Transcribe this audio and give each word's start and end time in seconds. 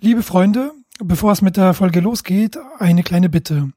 Liebe 0.00 0.22
Freunde, 0.22 0.70
bevor 1.00 1.32
es 1.32 1.42
mit 1.42 1.56
der 1.56 1.74
Folge 1.74 1.98
losgeht, 1.98 2.56
eine 2.78 3.02
kleine 3.02 3.28
Bitte. 3.28 3.72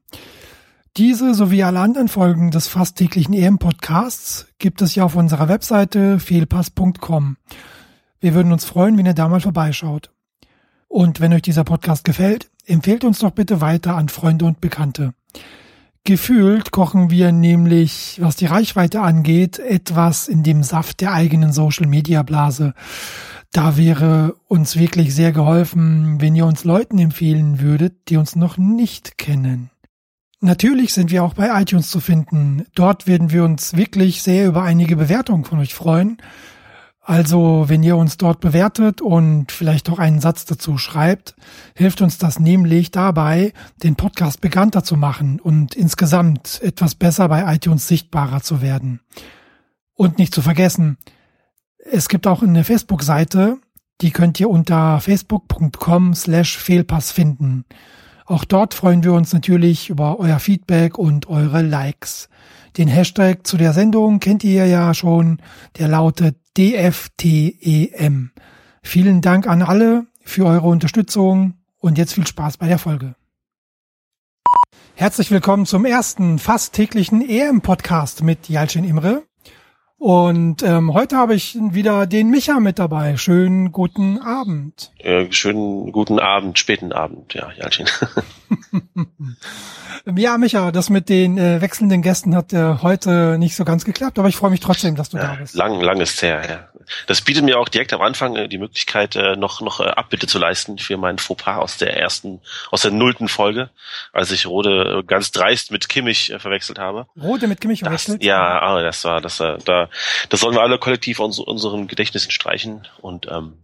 Diese 0.96 1.34
sowie 1.34 1.64
alle 1.64 1.80
anderen 1.80 2.06
Folgen 2.06 2.52
des 2.52 2.68
fast 2.68 2.96
täglichen 2.96 3.34
EM-Podcasts 3.34 4.46
gibt 4.58 4.82
es 4.82 4.94
ja 4.94 5.02
auf 5.02 5.16
unserer 5.16 5.48
Webseite 5.48 6.20
fehlpass.com. 6.20 7.38
Wir 8.20 8.34
würden 8.34 8.52
uns 8.52 8.64
freuen, 8.64 8.96
wenn 8.96 9.06
ihr 9.06 9.14
da 9.14 9.28
mal 9.28 9.40
vorbeischaut. 9.40 10.12
Und 10.86 11.20
wenn 11.20 11.32
euch 11.32 11.42
dieser 11.42 11.64
Podcast 11.64 12.04
gefällt, 12.04 12.48
empfehlt 12.66 13.02
uns 13.02 13.18
doch 13.18 13.32
bitte 13.32 13.60
weiter 13.60 13.96
an 13.96 14.08
Freunde 14.08 14.44
und 14.44 14.60
Bekannte. 14.60 15.14
Gefühlt 16.04 16.72
kochen 16.72 17.10
wir 17.10 17.30
nämlich, 17.30 18.18
was 18.20 18.34
die 18.34 18.46
Reichweite 18.46 19.02
angeht, 19.02 19.60
etwas 19.60 20.26
in 20.26 20.42
dem 20.42 20.64
Saft 20.64 21.00
der 21.00 21.12
eigenen 21.12 21.52
Social-Media-Blase. 21.52 22.74
Da 23.52 23.76
wäre 23.76 24.34
uns 24.48 24.76
wirklich 24.76 25.14
sehr 25.14 25.30
geholfen, 25.30 26.20
wenn 26.20 26.34
ihr 26.34 26.46
uns 26.46 26.64
Leuten 26.64 26.98
empfehlen 26.98 27.60
würdet, 27.60 28.08
die 28.08 28.16
uns 28.16 28.34
noch 28.34 28.58
nicht 28.58 29.16
kennen. 29.16 29.70
Natürlich 30.40 30.92
sind 30.92 31.12
wir 31.12 31.22
auch 31.22 31.34
bei 31.34 31.62
iTunes 31.62 31.88
zu 31.88 32.00
finden. 32.00 32.66
Dort 32.74 33.06
werden 33.06 33.30
wir 33.30 33.44
uns 33.44 33.76
wirklich 33.76 34.22
sehr 34.22 34.48
über 34.48 34.62
einige 34.62 34.96
Bewertungen 34.96 35.44
von 35.44 35.60
euch 35.60 35.72
freuen. 35.72 36.16
Also, 37.04 37.64
wenn 37.66 37.82
ihr 37.82 37.96
uns 37.96 38.16
dort 38.16 38.38
bewertet 38.38 39.00
und 39.00 39.50
vielleicht 39.50 39.90
auch 39.90 39.98
einen 39.98 40.20
Satz 40.20 40.44
dazu 40.44 40.78
schreibt, 40.78 41.34
hilft 41.74 42.00
uns 42.00 42.16
das 42.16 42.38
nämlich 42.38 42.92
dabei, 42.92 43.52
den 43.82 43.96
Podcast 43.96 44.40
bekannter 44.40 44.84
zu 44.84 44.96
machen 44.96 45.40
und 45.40 45.74
insgesamt 45.74 46.60
etwas 46.62 46.94
besser 46.94 47.28
bei 47.28 47.52
iTunes 47.54 47.88
sichtbarer 47.88 48.40
zu 48.40 48.62
werden. 48.62 49.00
Und 49.94 50.18
nicht 50.18 50.32
zu 50.32 50.42
vergessen, 50.42 50.96
es 51.90 52.08
gibt 52.08 52.28
auch 52.28 52.40
eine 52.40 52.62
Facebook-Seite, 52.62 53.58
die 54.00 54.12
könnt 54.12 54.38
ihr 54.38 54.48
unter 54.48 55.00
facebook.com 55.00 56.14
slash 56.14 56.56
Fehlpass 56.56 57.10
finden. 57.10 57.64
Auch 58.32 58.46
dort 58.46 58.72
freuen 58.72 59.04
wir 59.04 59.12
uns 59.12 59.34
natürlich 59.34 59.90
über 59.90 60.18
euer 60.18 60.38
Feedback 60.38 60.96
und 60.96 61.28
eure 61.28 61.60
Likes. 61.60 62.30
Den 62.78 62.88
Hashtag 62.88 63.46
zu 63.46 63.58
der 63.58 63.74
Sendung 63.74 64.20
kennt 64.20 64.42
ihr 64.42 64.66
ja 64.66 64.94
schon, 64.94 65.36
der 65.76 65.88
lautet 65.88 66.38
DFTEM. 66.56 68.30
Vielen 68.82 69.20
Dank 69.20 69.46
an 69.46 69.60
alle 69.60 70.06
für 70.24 70.46
eure 70.46 70.66
Unterstützung 70.66 71.58
und 71.76 71.98
jetzt 71.98 72.14
viel 72.14 72.26
Spaß 72.26 72.56
bei 72.56 72.68
der 72.68 72.78
Folge. 72.78 73.16
Herzlich 74.94 75.30
willkommen 75.30 75.66
zum 75.66 75.84
ersten 75.84 76.38
fast 76.38 76.72
täglichen 76.72 77.20
EM-Podcast 77.20 78.22
mit 78.22 78.48
Jalcin 78.48 78.84
Imre. 78.84 79.24
Und 80.02 80.64
ähm, 80.64 80.94
heute 80.94 81.16
habe 81.16 81.36
ich 81.36 81.56
wieder 81.56 82.08
den 82.08 82.28
Micha 82.28 82.58
mit 82.58 82.80
dabei. 82.80 83.16
Schönen 83.16 83.70
guten 83.70 84.18
Abend. 84.18 84.90
Äh, 84.98 85.30
schönen 85.30 85.92
guten 85.92 86.18
Abend, 86.18 86.58
späten 86.58 86.92
Abend, 86.92 87.34
ja, 87.34 87.52
Jalcin. 87.52 87.86
ja, 90.16 90.38
Micha, 90.38 90.72
das 90.72 90.90
mit 90.90 91.08
den 91.08 91.38
äh, 91.38 91.60
wechselnden 91.60 92.02
Gästen 92.02 92.34
hat 92.34 92.52
äh, 92.52 92.78
heute 92.82 93.38
nicht 93.38 93.54
so 93.54 93.64
ganz 93.64 93.84
geklappt, 93.84 94.18
aber 94.18 94.28
ich 94.28 94.34
freue 94.34 94.50
mich 94.50 94.58
trotzdem, 94.58 94.96
dass 94.96 95.10
du 95.10 95.18
ja, 95.18 95.22
da 95.22 95.34
bist. 95.36 95.54
Lang, 95.54 95.80
lang 95.80 96.00
ist 96.00 96.20
her, 96.20 96.42
ja. 96.50 96.72
Das 97.06 97.20
bietet 97.22 97.44
mir 97.44 97.58
auch 97.58 97.68
direkt 97.68 97.92
am 97.92 98.00
Anfang 98.00 98.36
äh, 98.36 98.48
die 98.48 98.58
Möglichkeit, 98.58 99.16
äh, 99.16 99.36
noch, 99.36 99.60
noch 99.60 99.80
äh, 99.80 99.84
Abbitte 99.84 100.26
zu 100.26 100.38
leisten 100.38 100.78
für 100.78 100.96
meinen 100.96 101.18
Fauxpas 101.18 101.58
aus 101.58 101.76
der 101.76 101.96
ersten, 101.96 102.40
aus 102.70 102.82
der 102.82 102.90
nullten 102.90 103.28
Folge, 103.28 103.70
als 104.12 104.30
ich 104.30 104.46
Rode 104.46 105.00
äh, 105.00 105.02
ganz 105.04 105.30
dreist 105.30 105.70
mit 105.70 105.88
Kimmich 105.88 106.32
äh, 106.32 106.38
verwechselt 106.38 106.78
habe. 106.78 107.06
Rode 107.20 107.46
mit 107.46 107.60
Kimmich 107.60 107.80
das, 107.80 107.88
verwechselt? 107.88 108.24
Ja, 108.24 108.60
aber 108.60 108.82
das 108.82 109.04
war, 109.04 109.20
das 109.20 109.40
war, 109.40 109.58
da, 109.58 109.88
das 110.28 110.40
sollen 110.40 110.54
wir 110.54 110.62
alle 110.62 110.78
kollektiv 110.78 111.20
aus 111.20 111.38
unseren 111.38 111.86
Gedächtnissen 111.86 112.30
streichen 112.30 112.88
und 113.00 113.26
ähm, 113.30 113.62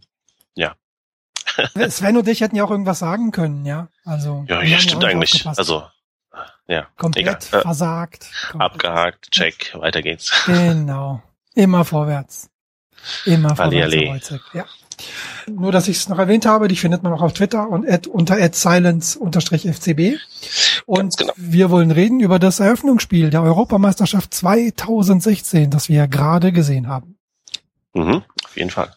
ja. 0.55 0.75
Sven 1.89 2.17
und 2.17 2.27
ich 2.27 2.41
hätten 2.41 2.55
ja 2.55 2.63
auch 2.63 2.71
irgendwas 2.71 2.99
sagen 2.99 3.31
können, 3.31 3.65
ja. 3.65 3.89
Also 4.05 4.45
ja, 4.47 4.61
ja 4.61 4.79
stimmt 4.79 5.03
eigentlich. 5.05 5.45
Also 5.45 5.83
ja, 6.67 6.87
komplett 6.97 7.47
egal. 7.47 7.61
versagt. 7.61 8.27
Komplett 8.51 8.71
Abgehakt, 8.71 9.31
check, 9.31 9.73
weiter 9.73 10.01
geht's. 10.01 10.45
Genau. 10.45 11.21
Immer 11.55 11.83
vorwärts. 11.83 12.49
Immer 13.25 13.55
vorwärts. 13.55 13.93
Ali, 13.93 14.09
Ali. 14.09 14.21
Ja. 14.53 14.65
Nur, 15.47 15.71
dass 15.71 15.87
ich 15.87 15.97
es 15.97 16.09
noch 16.09 16.19
erwähnt 16.19 16.45
habe, 16.45 16.67
die 16.67 16.75
findet 16.75 17.03
man 17.03 17.13
auch 17.13 17.21
auf 17.21 17.33
Twitter 17.33 17.69
und 17.69 17.87
at, 17.89 18.07
unter 18.07 18.37
silence-fcb. 18.53 20.17
Und 20.85 21.17
genau. 21.17 21.33
wir 21.35 21.69
wollen 21.69 21.91
reden 21.91 22.19
über 22.19 22.39
das 22.39 22.59
Eröffnungsspiel 22.59 23.29
der 23.29 23.43
Europameisterschaft 23.43 24.33
2016, 24.33 25.69
das 25.69 25.89
wir 25.89 26.07
gerade 26.07 26.51
gesehen 26.51 26.87
haben. 26.87 27.17
Mhm, 27.93 28.23
auf 28.45 28.57
jeden 28.57 28.69
Fall. 28.69 28.93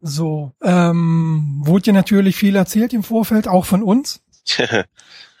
So, 0.00 0.52
ähm, 0.62 1.62
wurde 1.64 1.86
ja 1.86 1.92
natürlich 1.92 2.36
viel 2.36 2.56
erzählt 2.56 2.92
im 2.92 3.02
Vorfeld, 3.02 3.48
auch 3.48 3.64
von 3.64 3.82
uns. 3.82 4.22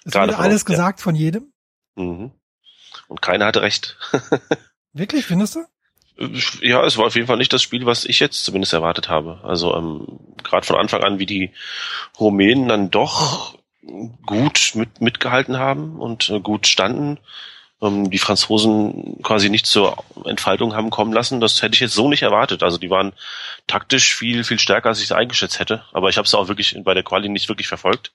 Es 0.06 0.14
wurde 0.14 0.36
alles 0.36 0.56
uns, 0.56 0.64
gesagt 0.66 1.00
ja. 1.00 1.02
von 1.02 1.14
jedem. 1.14 1.50
Mhm. 1.94 2.30
Und 3.08 3.22
keiner 3.22 3.46
hatte 3.46 3.62
recht. 3.62 3.96
Wirklich, 4.92 5.24
findest 5.24 5.56
du? 5.56 5.64
Ja, 6.60 6.84
es 6.84 6.96
war 6.96 7.06
auf 7.06 7.16
jeden 7.16 7.26
Fall 7.26 7.38
nicht 7.38 7.52
das 7.52 7.62
Spiel, 7.62 7.86
was 7.86 8.04
ich 8.04 8.20
jetzt 8.20 8.44
zumindest 8.44 8.72
erwartet 8.72 9.08
habe. 9.08 9.40
Also 9.42 9.74
ähm, 9.74 10.06
gerade 10.42 10.66
von 10.66 10.76
Anfang 10.76 11.02
an, 11.02 11.18
wie 11.18 11.26
die 11.26 11.50
Rumänen 12.18 12.68
dann 12.68 12.90
doch 12.90 13.58
gut 14.24 14.72
mit, 14.74 15.00
mitgehalten 15.00 15.58
haben 15.58 15.96
und 16.00 16.30
äh, 16.30 16.40
gut 16.40 16.66
standen, 16.66 17.18
ähm, 17.82 18.10
die 18.10 18.18
Franzosen 18.18 19.18
quasi 19.22 19.50
nicht 19.50 19.66
zur 19.66 20.04
Entfaltung 20.24 20.74
haben 20.74 20.90
kommen 20.90 21.12
lassen. 21.12 21.40
Das 21.40 21.62
hätte 21.62 21.74
ich 21.74 21.80
jetzt 21.80 21.94
so 21.94 22.08
nicht 22.08 22.22
erwartet. 22.22 22.62
Also 22.62 22.78
die 22.78 22.90
waren 22.90 23.12
taktisch 23.66 24.14
viel, 24.14 24.44
viel 24.44 24.60
stärker, 24.60 24.90
als 24.90 24.98
ich 24.98 25.06
es 25.06 25.12
eingeschätzt 25.12 25.58
hätte. 25.58 25.84
Aber 25.92 26.08
ich 26.08 26.16
habe 26.16 26.26
es 26.26 26.34
auch 26.34 26.46
wirklich 26.48 26.76
bei 26.84 26.94
der 26.94 27.02
Quali 27.02 27.28
nicht 27.28 27.48
wirklich 27.48 27.68
verfolgt. 27.68 28.12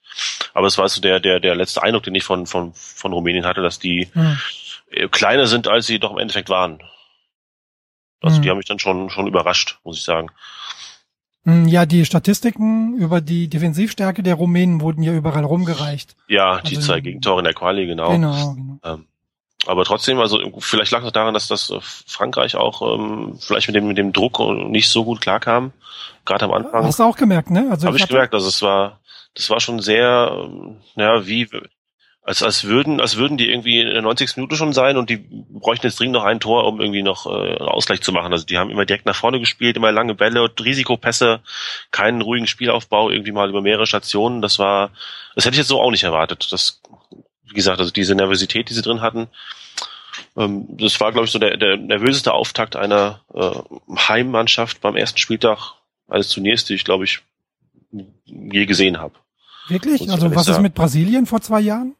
Aber 0.54 0.66
es 0.66 0.78
war 0.78 0.88
so 0.88 1.00
der, 1.00 1.20
der, 1.20 1.38
der 1.38 1.54
letzte 1.54 1.82
Eindruck, 1.82 2.04
den 2.04 2.14
ich 2.14 2.24
von, 2.24 2.46
von, 2.46 2.72
von 2.74 3.12
Rumänien 3.12 3.46
hatte, 3.46 3.60
dass 3.60 3.78
die 3.78 4.08
hm. 4.12 5.10
kleiner 5.10 5.46
sind, 5.46 5.68
als 5.68 5.86
sie 5.86 5.98
doch 5.98 6.12
im 6.12 6.18
Endeffekt 6.18 6.48
waren. 6.48 6.82
Also 8.20 8.36
hm. 8.36 8.42
die 8.42 8.50
haben 8.50 8.58
mich 8.58 8.66
dann 8.66 8.78
schon, 8.78 9.10
schon 9.10 9.26
überrascht, 9.26 9.78
muss 9.84 9.98
ich 9.98 10.04
sagen. 10.04 10.30
Hm, 11.44 11.68
ja, 11.68 11.86
die 11.86 12.04
Statistiken 12.04 12.96
über 12.96 13.20
die 13.20 13.48
Defensivstärke 13.48 14.22
der 14.22 14.34
Rumänen 14.34 14.80
wurden 14.80 15.02
ja 15.02 15.12
überall 15.12 15.44
rumgereicht. 15.44 16.16
Ja, 16.28 16.60
die 16.60 16.76
also, 16.76 16.88
zwei 16.88 17.00
Gegentore 17.00 17.40
in 17.40 17.44
der 17.44 17.54
Quali, 17.54 17.86
genau. 17.86 18.10
Genau, 18.10 18.54
genau. 18.54 18.78
Ähm, 18.84 19.06
aber 19.66 19.84
trotzdem, 19.84 20.18
also 20.20 20.38
vielleicht 20.58 20.90
lag 20.90 21.04
es 21.04 21.12
daran, 21.12 21.34
dass 21.34 21.48
das 21.48 21.70
äh, 21.70 21.78
Frankreich 21.80 22.56
auch 22.56 22.82
ähm, 22.82 23.38
vielleicht 23.38 23.68
mit 23.68 23.76
dem 23.76 23.86
mit 23.88 23.98
dem 23.98 24.12
Druck 24.12 24.38
nicht 24.38 24.88
so 24.88 25.04
gut 25.04 25.20
klarkam, 25.20 25.72
gerade 26.24 26.46
am 26.46 26.52
Anfang. 26.52 26.84
Hast 26.84 26.98
du 26.98 27.04
auch 27.04 27.16
gemerkt, 27.16 27.50
ne? 27.50 27.68
Also 27.70 27.86
habe 27.86 27.96
ich, 27.96 28.04
ich 28.04 28.08
gemerkt, 28.08 28.34
also 28.34 28.48
es 28.48 28.62
war 28.62 29.00
das 29.34 29.48
war 29.50 29.60
schon 29.60 29.80
sehr, 29.80 30.30
ähm, 30.44 30.78
ja 30.96 31.26
wie 31.26 31.48
als 32.22 32.42
als 32.42 32.64
würden 32.64 33.00
als 33.00 33.16
würden 33.16 33.38
die 33.38 33.48
irgendwie 33.48 33.80
in 33.80 33.88
der 33.88 34.02
90. 34.02 34.36
Minute 34.36 34.56
schon 34.56 34.72
sein 34.72 34.96
und 34.96 35.10
die 35.10 35.16
bräuchten 35.16 35.86
jetzt 35.86 35.98
dringend 35.98 36.14
noch 36.14 36.24
ein 36.24 36.40
Tor, 36.40 36.66
um 36.66 36.80
irgendwie 36.80 37.02
noch 37.02 37.26
äh, 37.26 37.56
einen 37.56 37.68
Ausgleich 37.68 38.02
zu 38.02 38.12
machen. 38.12 38.32
Also 38.32 38.44
die 38.44 38.58
haben 38.58 38.70
immer 38.70 38.84
direkt 38.84 39.06
nach 39.06 39.16
vorne 39.16 39.40
gespielt, 39.40 39.76
immer 39.76 39.90
lange 39.90 40.14
Bälle, 40.14 40.50
Risikopässe, 40.58 41.40
keinen 41.90 42.20
ruhigen 42.20 42.46
Spielaufbau, 42.46 43.10
irgendwie 43.10 43.32
mal 43.32 43.48
über 43.48 43.62
mehrere 43.62 43.86
Stationen. 43.86 44.42
Das 44.42 44.58
war, 44.58 44.90
das 45.34 45.44
hätte 45.44 45.54
ich 45.54 45.58
jetzt 45.58 45.68
so 45.68 45.80
auch 45.80 45.90
nicht 45.90 46.04
erwartet. 46.04 46.52
Das 46.52 46.80
wie 47.50 47.54
gesagt, 47.54 47.80
also 47.80 47.90
diese 47.90 48.14
Nervosität, 48.14 48.70
die 48.70 48.74
sie 48.74 48.82
drin 48.82 49.00
hatten, 49.00 49.28
ähm, 50.36 50.66
das 50.70 51.00
war, 51.00 51.12
glaube 51.12 51.26
ich, 51.26 51.32
so 51.32 51.38
der, 51.38 51.56
der 51.56 51.76
nervöseste 51.76 52.32
Auftakt 52.32 52.76
einer 52.76 53.20
äh, 53.34 53.50
Heimmannschaft 53.96 54.80
beim 54.80 54.96
ersten 54.96 55.18
Spieltag 55.18 55.74
eines 56.08 56.28
Turniers, 56.28 56.64
die 56.64 56.74
ich, 56.74 56.84
glaube 56.84 57.04
ich, 57.04 57.20
je 58.24 58.66
gesehen 58.66 58.98
habe. 58.98 59.14
Wirklich? 59.68 60.08
Also 60.10 60.34
was 60.34 60.48
ist 60.48 60.60
mit 60.60 60.74
Brasilien 60.74 61.26
vor 61.26 61.40
zwei 61.40 61.60
Jahren? 61.60 61.94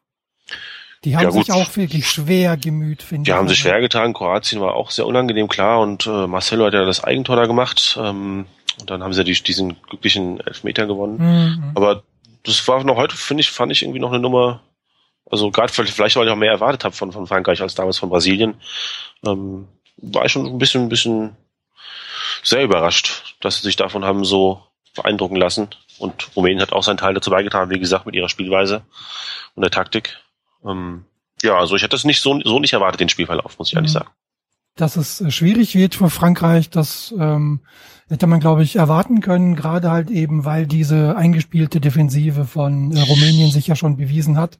Die 1.03 1.15
haben 1.15 1.23
ja, 1.23 1.31
sich 1.31 1.51
auch 1.51 1.75
wirklich 1.75 2.07
schwer 2.07 2.57
gemüht, 2.57 3.01
finde 3.01 3.23
ich. 3.23 3.25
Die 3.25 3.33
haben 3.33 3.47
sich 3.47 3.59
schwer 3.59 3.81
getan. 3.81 4.13
Kroatien 4.13 4.61
war 4.61 4.75
auch 4.75 4.91
sehr 4.91 5.07
unangenehm, 5.07 5.47
klar. 5.47 5.79
Und 5.79 6.05
äh, 6.05 6.27
Marcelo 6.27 6.65
hat 6.65 6.73
ja 6.73 6.85
das 6.85 7.03
Eigentor 7.03 7.35
da 7.35 7.47
gemacht. 7.47 7.97
Ähm, 7.99 8.45
und 8.79 8.89
dann 8.89 9.03
haben 9.03 9.13
sie 9.13 9.21
ja 9.21 9.23
die, 9.23 9.33
diesen 9.33 9.81
glücklichen 9.81 10.39
Elfmeter 10.41 10.85
gewonnen. 10.85 11.17
Mhm. 11.17 11.71
Aber 11.75 12.03
das 12.43 12.67
war 12.67 12.83
noch 12.83 12.97
heute, 12.97 13.15
finde 13.15 13.41
ich, 13.41 13.49
fand 13.49 13.71
ich 13.71 13.81
irgendwie 13.81 13.99
noch 13.99 14.11
eine 14.11 14.19
Nummer 14.19 14.61
also 15.31 15.49
gerade 15.49 15.71
vielleicht, 15.71 16.15
weil 16.15 16.27
ich 16.27 16.31
auch 16.31 16.35
mehr 16.35 16.51
erwartet 16.51 16.83
habe 16.83 16.93
von, 16.93 17.13
von 17.13 17.25
Frankreich 17.25 17.61
als 17.61 17.73
damals 17.73 17.97
von 17.97 18.09
Brasilien, 18.09 18.55
ähm, 19.25 19.67
war 19.97 20.25
ich 20.25 20.31
schon 20.33 20.45
ein 20.45 20.57
bisschen, 20.57 20.83
ein 20.83 20.89
bisschen 20.89 21.37
sehr 22.43 22.63
überrascht, 22.63 23.35
dass 23.39 23.57
sie 23.57 23.61
sich 23.61 23.77
davon 23.77 24.03
haben 24.03 24.25
so 24.25 24.61
beeindrucken 24.93 25.37
lassen. 25.37 25.69
Und 25.99 26.35
Rumänien 26.35 26.61
hat 26.61 26.73
auch 26.73 26.83
seinen 26.83 26.97
Teil 26.97 27.13
dazu 27.13 27.29
beigetragen, 27.29 27.71
wie 27.71 27.79
gesagt, 27.79 28.05
mit 28.05 28.15
ihrer 28.15 28.27
Spielweise 28.27 28.81
und 29.55 29.61
der 29.61 29.71
Taktik. 29.71 30.19
Ähm, 30.65 31.05
ja, 31.41 31.57
also 31.57 31.75
ich 31.75 31.81
hätte 31.81 31.95
das 31.95 32.03
nicht 32.03 32.21
so, 32.21 32.39
so 32.43 32.59
nicht 32.59 32.73
erwartet, 32.73 33.01
den 33.01 33.09
Spielverlauf, 33.09 33.57
muss 33.57 33.69
ich 33.69 33.75
ehrlich 33.75 33.91
mhm. 33.91 33.99
sagen. 33.99 34.09
Dass 34.75 34.95
es 34.95 35.21
äh, 35.21 35.31
schwierig 35.31 35.75
wird 35.75 35.95
für 35.95 36.09
Frankreich, 36.09 36.69
das 36.69 37.13
ähm, 37.17 37.61
hätte 38.09 38.27
man, 38.27 38.39
glaube 38.39 38.63
ich, 38.63 38.75
erwarten 38.75 39.21
können, 39.21 39.55
gerade 39.55 39.91
halt 39.91 40.09
eben, 40.09 40.45
weil 40.45 40.67
diese 40.67 41.15
eingespielte 41.15 41.79
Defensive 41.79 42.45
von 42.45 42.91
äh, 42.91 43.01
Rumänien 43.01 43.51
sich 43.51 43.67
ja 43.67 43.75
schon 43.75 43.97
bewiesen 43.97 44.37
hat. 44.37 44.59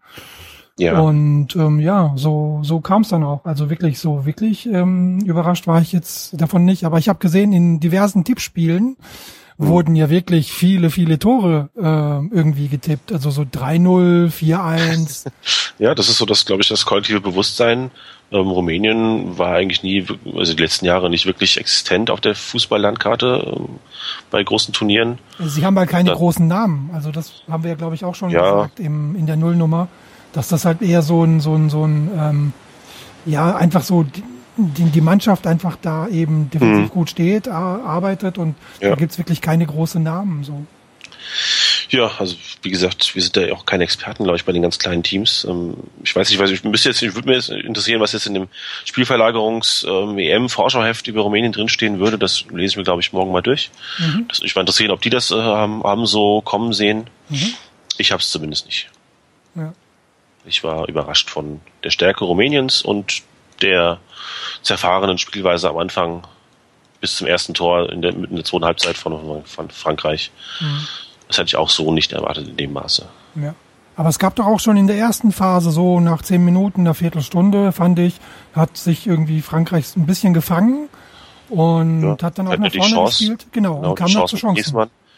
Ja. 0.77 0.99
Und 0.99 1.55
ähm, 1.55 1.79
ja, 1.79 2.13
so, 2.15 2.61
so 2.63 2.81
kam 2.81 3.03
es 3.03 3.09
dann 3.09 3.23
auch. 3.23 3.45
Also 3.45 3.69
wirklich 3.69 3.99
so, 3.99 4.25
wirklich 4.25 4.65
ähm, 4.67 5.19
überrascht 5.19 5.67
war 5.67 5.81
ich 5.81 5.91
jetzt 5.91 6.39
davon 6.41 6.65
nicht. 6.65 6.85
Aber 6.85 6.97
ich 6.97 7.09
habe 7.09 7.19
gesehen, 7.19 7.53
in 7.53 7.79
diversen 7.79 8.23
Tippspielen. 8.23 8.97
Wurden 9.57 9.95
ja 9.95 10.09
wirklich 10.09 10.51
viele, 10.51 10.89
viele 10.89 11.19
Tore 11.19 11.69
äh, 11.77 12.35
irgendwie 12.35 12.67
getippt. 12.67 13.11
Also 13.11 13.31
so 13.31 13.43
3-0, 13.43 14.31
4-1. 14.31 15.27
ja, 15.79 15.95
das 15.95 16.09
ist 16.09 16.17
so 16.17 16.25
das, 16.25 16.45
glaube 16.45 16.61
ich, 16.61 16.69
das 16.69 16.85
kollektive 16.85 17.21
Bewusstsein. 17.21 17.91
Ähm, 18.31 18.47
Rumänien 18.47 19.37
war 19.37 19.55
eigentlich 19.55 19.83
nie, 19.83 20.05
also 20.35 20.53
die 20.53 20.63
letzten 20.63 20.85
Jahre 20.85 21.09
nicht 21.09 21.25
wirklich 21.25 21.57
existent 21.57 22.09
auf 22.09 22.21
der 22.21 22.33
Fußballlandkarte 22.33 23.55
ähm, 23.57 23.79
bei 24.29 24.41
großen 24.43 24.73
Turnieren. 24.73 25.19
Sie 25.39 25.65
haben 25.65 25.77
halt 25.77 25.89
keine 25.89 26.09
da, 26.09 26.15
großen 26.15 26.47
Namen. 26.47 26.89
Also 26.93 27.11
das 27.11 27.43
haben 27.49 27.63
wir 27.63 27.71
ja, 27.71 27.75
glaube 27.75 27.95
ich, 27.95 28.05
auch 28.05 28.15
schon 28.15 28.29
ja. 28.29 28.41
gesagt 28.41 28.79
im, 28.79 29.15
in 29.15 29.27
der 29.27 29.35
Nullnummer, 29.35 29.89
dass 30.33 30.47
das 30.47 30.65
halt 30.65 30.81
eher 30.81 31.01
so 31.01 31.23
ein, 31.23 31.41
so 31.41 31.55
ein, 31.55 31.69
so 31.69 31.85
ein 31.85 32.09
ähm, 32.17 32.53
ja, 33.25 33.55
einfach 33.55 33.83
so 33.83 34.05
die, 34.57 34.85
die 34.85 35.01
Mannschaft 35.01 35.47
einfach 35.47 35.77
da 35.81 36.07
eben 36.07 36.49
defensiv 36.49 36.85
mhm. 36.85 36.89
gut 36.89 37.09
steht, 37.09 37.47
arbeitet 37.47 38.37
und 38.37 38.55
ja. 38.79 38.89
da 38.89 38.95
gibt's 38.95 39.17
wirklich 39.17 39.41
keine 39.41 39.65
großen 39.65 40.01
Namen. 40.01 40.43
So. 40.43 40.65
Ja, 41.89 42.11
also 42.19 42.35
wie 42.61 42.71
gesagt, 42.71 43.15
wir 43.15 43.21
sind 43.21 43.35
da 43.35 43.51
auch 43.51 43.65
keine 43.65 43.83
Experten, 43.83 44.23
glaube 44.23 44.37
ich, 44.37 44.45
bei 44.45 44.53
den 44.53 44.61
ganz 44.61 44.79
kleinen 44.79 45.03
Teams. 45.03 45.45
Ähm, 45.49 45.75
ich 46.03 46.15
weiß 46.15 46.29
nicht, 46.29 46.37
ich, 46.37 46.41
weiß, 46.41 46.51
ich 46.51 46.63
müsste 46.63 46.87
jetzt, 46.87 47.01
ich 47.01 47.15
würde 47.15 47.27
mir 47.27 47.35
jetzt 47.35 47.49
interessieren, 47.49 47.99
was 47.99 48.13
jetzt 48.13 48.27
in 48.27 48.33
dem 48.33 48.47
Spielverlagerungs-EM-Vorschauheft 48.85 51.05
ähm, 51.07 51.13
über 51.13 51.23
Rumänien 51.23 51.51
drinstehen 51.51 51.99
würde. 51.99 52.17
Das 52.17 52.45
lese 52.49 52.71
ich 52.71 52.77
mir, 52.77 52.83
glaube 52.83 53.01
ich, 53.01 53.11
morgen 53.11 53.33
mal 53.33 53.41
durch. 53.41 53.71
Mhm. 53.99 54.25
Das, 54.29 54.41
ich 54.41 54.55
war 54.55 54.61
interessieren, 54.61 54.91
ob 54.91 55.01
die 55.01 55.09
das 55.09 55.31
äh, 55.31 55.35
haben, 55.35 55.83
haben 55.83 56.05
so 56.05 56.39
kommen 56.41 56.71
sehen. 56.71 57.09
Mhm. 57.27 57.55
Ich 57.97 58.13
habe 58.13 58.21
es 58.21 58.31
zumindest 58.31 58.67
nicht. 58.67 58.89
Ja. 59.55 59.73
Ich 60.45 60.63
war 60.63 60.87
überrascht 60.87 61.29
von 61.29 61.59
der 61.83 61.89
Stärke 61.89 62.23
Rumäniens 62.23 62.81
und 62.81 63.23
der 63.61 63.99
zerfahrenen 64.61 65.17
Spielweise 65.17 65.69
am 65.69 65.77
Anfang 65.77 66.23
bis 66.99 67.15
zum 67.15 67.27
ersten 67.27 67.53
Tor 67.53 67.91
in 67.91 68.01
der, 68.01 68.11
in 68.11 68.35
der 68.35 68.45
zweiten 68.45 68.65
Halbzeit 68.65 68.97
von, 68.97 69.43
von 69.43 69.69
Frankreich. 69.69 70.31
Mhm. 70.59 70.87
Das 71.27 71.37
hätte 71.37 71.47
ich 71.47 71.55
auch 71.55 71.69
so 71.69 71.91
nicht 71.91 72.11
erwartet 72.11 72.47
in 72.47 72.57
dem 72.57 72.73
Maße. 72.73 73.07
Ja. 73.35 73.55
Aber 73.95 74.09
es 74.09 74.19
gab 74.19 74.35
doch 74.35 74.45
auch 74.45 74.59
schon 74.59 74.77
in 74.77 74.87
der 74.87 74.97
ersten 74.97 75.31
Phase, 75.31 75.71
so 75.71 75.99
nach 75.99 76.21
zehn 76.21 76.43
Minuten, 76.43 76.81
einer 76.81 76.93
Viertelstunde, 76.93 77.71
fand 77.71 77.99
ich, 77.99 78.15
hat 78.53 78.77
sich 78.77 79.05
irgendwie 79.05 79.41
Frankreich 79.41 79.95
ein 79.95 80.05
bisschen 80.05 80.33
gefangen 80.33 80.89
und 81.49 82.03
ja, 82.03 82.17
hat 82.21 82.39
dann 82.39 82.47
auch 82.47 82.57
nach 82.57 82.71
vorne 82.71 82.93
Chance, 82.93 83.17
gespielt. 83.17 83.47
Genau, 83.51 83.75
genau 83.75 83.89
und 83.89 83.95
kam 83.95 84.11
noch 84.11 84.25
zur 84.25 84.39
Chance. 84.39 84.71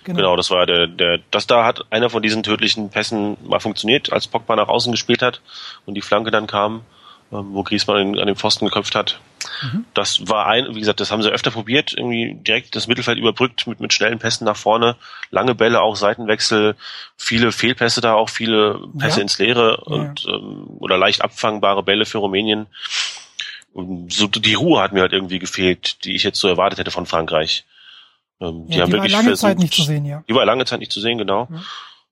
Genau. 0.04 0.18
genau. 0.18 0.36
das 0.36 0.50
war 0.50 0.66
der, 0.66 0.88
der, 0.88 1.20
das 1.32 1.48
da 1.48 1.66
hat 1.66 1.86
einer 1.92 2.10
von 2.10 2.24
diesen 2.24 2.44
tödlichen 2.44 2.90
Pässen 2.90 3.38
mal 3.48 3.60
funktioniert, 3.60 4.12
als 4.12 4.28
Pogba 4.28 4.56
nach 4.56 4.68
außen 4.68 4.92
gespielt 4.92 5.22
hat 5.22 5.42
und 5.86 5.94
die 5.94 6.02
Flanke 6.02 6.32
dann 6.32 6.48
kam. 6.48 6.82
Ähm, 7.34 7.54
wo 7.54 7.64
Griezmann 7.64 8.20
an 8.20 8.28
den 8.28 8.36
Pfosten 8.36 8.66
geköpft 8.66 8.94
hat. 8.94 9.20
Mhm. 9.64 9.86
Das 9.96 10.28
war 10.28 10.46
ein, 10.46 10.76
wie 10.76 10.80
gesagt, 10.80 11.00
das 11.00 11.10
haben 11.10 11.24
sie 11.24 11.32
öfter 11.32 11.50
probiert, 11.50 11.94
irgendwie 11.98 12.36
direkt 12.36 12.76
das 12.76 12.88
Mittelfeld 12.88 13.18
überbrückt 13.18 13.66
mit, 13.66 13.80
mit 13.80 13.92
schnellen 13.92 14.20
Pässen 14.20 14.46
nach 14.46 14.56
vorne, 14.56 14.98
lange 15.32 15.56
Bälle, 15.56 15.82
auch 15.82 15.96
Seitenwechsel, 15.96 16.76
viele 17.18 17.52
Fehlpässe 17.52 18.02
da, 18.02 18.14
auch 18.14 18.30
viele 18.30 18.80
Pässe 19.00 19.18
ja. 19.18 19.22
ins 19.24 19.40
Leere 19.40 19.82
ja. 19.88 19.96
und 19.96 20.26
ähm, 20.28 20.66
oder 20.78 20.98
leicht 20.98 21.24
abfangbare 21.24 21.82
Bälle 21.82 22.06
für 22.06 22.20
Rumänien. 22.20 22.68
Und 23.74 24.14
so 24.14 24.28
die 24.28 24.54
Ruhe 24.54 24.82
hat 24.82 24.94
mir 24.94 25.02
halt 25.02 25.14
irgendwie 25.14 25.40
gefehlt, 25.40 26.06
die 26.06 26.16
ich 26.16 26.24
jetzt 26.24 26.40
so 26.40 26.48
erwartet 26.48 26.78
hätte 26.78 26.92
von 26.92 27.08
Frankreich. 27.08 27.66
Ähm, 28.40 28.68
die, 28.68 28.76
ja, 28.76 28.84
haben 28.84 28.92
die 28.92 28.94
wirklich 28.94 29.14
war 29.14 29.20
lange 29.20 29.30
versucht, 29.30 29.50
Zeit 29.50 29.58
nicht 29.58 29.74
zu 29.74 29.82
sehen, 29.82 30.06
ja. 30.06 30.24
Die 30.30 30.36
war 30.36 30.46
lange 30.46 30.66
Zeit 30.66 30.80
nicht 30.80 30.92
zu 30.92 31.02
sehen, 31.02 31.18
genau. 31.18 31.48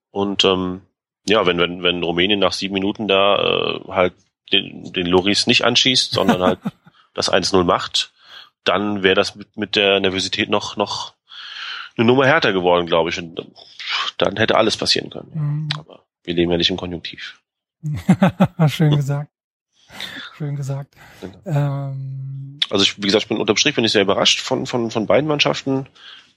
Und 0.10 0.44
ähm, 0.46 0.82
ja, 1.28 1.46
wenn, 1.46 1.60
wenn, 1.60 1.84
wenn 1.84 2.02
Rumänien 2.02 2.40
nach 2.40 2.54
sieben 2.54 2.74
Minuten 2.74 3.08
da 3.08 3.36
äh, 3.36 3.80
halt 3.90 4.14
den, 4.52 4.92
den 4.94 5.08
Loris 5.08 5.48
nicht 5.48 5.64
anschießt, 5.64 6.14
sondern 6.14 6.42
halt 6.42 6.60
das 7.14 7.32
1-0 7.32 7.64
macht, 7.64 8.12
dann 8.64 9.04
wäre 9.04 9.16
das 9.16 9.36
mit, 9.36 9.58
mit 9.58 9.76
der 9.76 10.00
Nervosität 10.00 10.50
noch, 10.50 10.78
noch 10.78 11.14
eine 11.98 12.06
Nummer 12.06 12.26
härter 12.26 12.54
geworden, 12.54 12.86
glaube 12.86 13.10
ich. 13.10 13.18
Und 13.18 13.42
dann 14.18 14.38
hätte 14.38 14.56
alles 14.56 14.78
passieren 14.78 15.10
können. 15.10 15.32
Mhm. 15.34 15.70
Aber 15.78 16.06
wir 16.24 16.34
leben 16.34 16.52
ja 16.52 16.58
nicht 16.58 16.70
im 16.70 16.78
Konjunktiv. 16.78 17.42
Schön 18.68 18.96
gesagt. 18.96 19.32
Schön 20.38 20.56
gesagt. 20.56 20.96
Genau. 21.20 21.42
Ähm, 21.46 22.60
also 22.70 22.84
ich, 22.84 22.98
wie 22.98 23.08
gesagt, 23.08 23.24
ich 23.24 23.30
bin 23.30 23.38
unterm 23.38 23.58
Strich 23.58 23.76
bin 23.76 23.84
ich 23.84 23.92
sehr 23.92 24.04
überrascht 24.04 24.40
von, 24.40 24.66
von, 24.66 24.92
von 24.92 25.08
beiden 25.08 25.28
Mannschaften. 25.28 25.88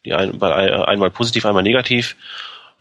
Die 0.05 0.13
ein, 0.13 0.43
einmal 0.43 1.11
positiv, 1.11 1.47
einmal 1.47 1.63
negativ 1.63 2.17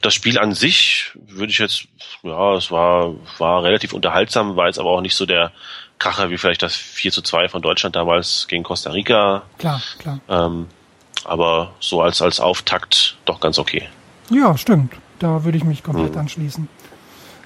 das 0.05 0.13
Spiel 0.13 0.37
an 0.37 0.53
sich 0.53 1.11
würde 1.15 1.51
ich 1.51 1.59
jetzt, 1.59 1.85
ja, 2.21 2.55
es 2.55 2.71
war, 2.71 3.15
war 3.37 3.63
relativ 3.63 3.93
unterhaltsam, 3.93 4.55
war 4.55 4.67
jetzt 4.67 4.79
aber 4.79 4.91
auch 4.91 5.01
nicht 5.01 5.15
so 5.15 5.25
der 5.25 5.51
Kracher 5.99 6.29
wie 6.29 6.37
vielleicht 6.37 6.61
das 6.61 6.75
4 6.75 7.11
zu 7.11 7.21
2 7.21 7.49
von 7.49 7.61
Deutschland 7.61 7.95
damals 7.95 8.47
gegen 8.47 8.63
Costa 8.63 8.91
Rica. 8.91 9.43
Klar, 9.57 9.81
klar. 9.99 10.19
Ähm, 10.29 10.67
aber 11.23 11.73
so 11.79 12.01
als, 12.01 12.21
als 12.21 12.39
Auftakt 12.39 13.17
doch 13.25 13.39
ganz 13.39 13.57
okay. 13.57 13.87
Ja, 14.29 14.57
stimmt. 14.57 14.93
Da 15.19 15.43
würde 15.43 15.57
ich 15.57 15.63
mich 15.63 15.83
komplett 15.83 16.13
mhm. 16.13 16.19
anschließen. 16.19 16.67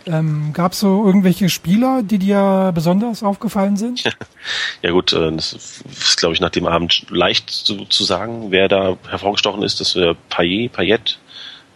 Ähm, 0.08 0.54
Gab 0.54 0.72
es 0.72 0.80
so 0.80 1.06
irgendwelche 1.06 1.50
Spieler, 1.50 2.02
die 2.02 2.18
dir 2.18 2.72
besonders 2.74 3.24
aufgefallen 3.24 3.76
sind? 3.76 4.04
ja 4.82 4.92
gut, 4.92 5.12
äh, 5.14 5.32
das 5.34 5.54
ist 5.54 6.18
glaube 6.18 6.34
ich 6.34 6.40
nach 6.40 6.50
dem 6.50 6.66
Abend 6.66 7.06
leicht 7.10 7.50
zu, 7.50 7.86
zu 7.86 8.04
sagen, 8.04 8.48
wer 8.50 8.70
da 8.70 8.98
hervorgestochen 9.10 9.64
ist. 9.64 9.82
Das 9.82 9.96
wäre 9.96 10.16
Payet, 10.30 10.72
Payet, 10.72 11.20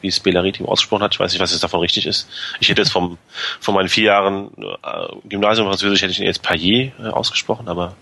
wie 0.01 0.07
es 0.07 0.19
Bellariti 0.19 0.63
ausgesprochen 0.63 1.03
hat. 1.03 1.13
Ich 1.13 1.19
weiß 1.19 1.31
nicht, 1.31 1.42
was 1.42 1.51
jetzt 1.51 1.63
davon 1.63 1.80
richtig 1.80 2.06
ist. 2.06 2.27
Ich 2.59 2.69
hätte 2.69 2.81
jetzt 2.81 2.92
vom, 2.92 3.18
von 3.59 3.75
meinen 3.75 3.89
vier 3.89 4.06
Jahren 4.06 4.51
äh, 4.57 5.27
Gymnasium 5.27 5.68
Französisch 5.68 6.01
hätte 6.01 6.12
ich 6.12 6.19
ihn 6.19 6.25
jetzt 6.25 6.42
Payet 6.42 6.94
äh, 7.00 7.07
ausgesprochen, 7.07 7.68
aber 7.68 7.95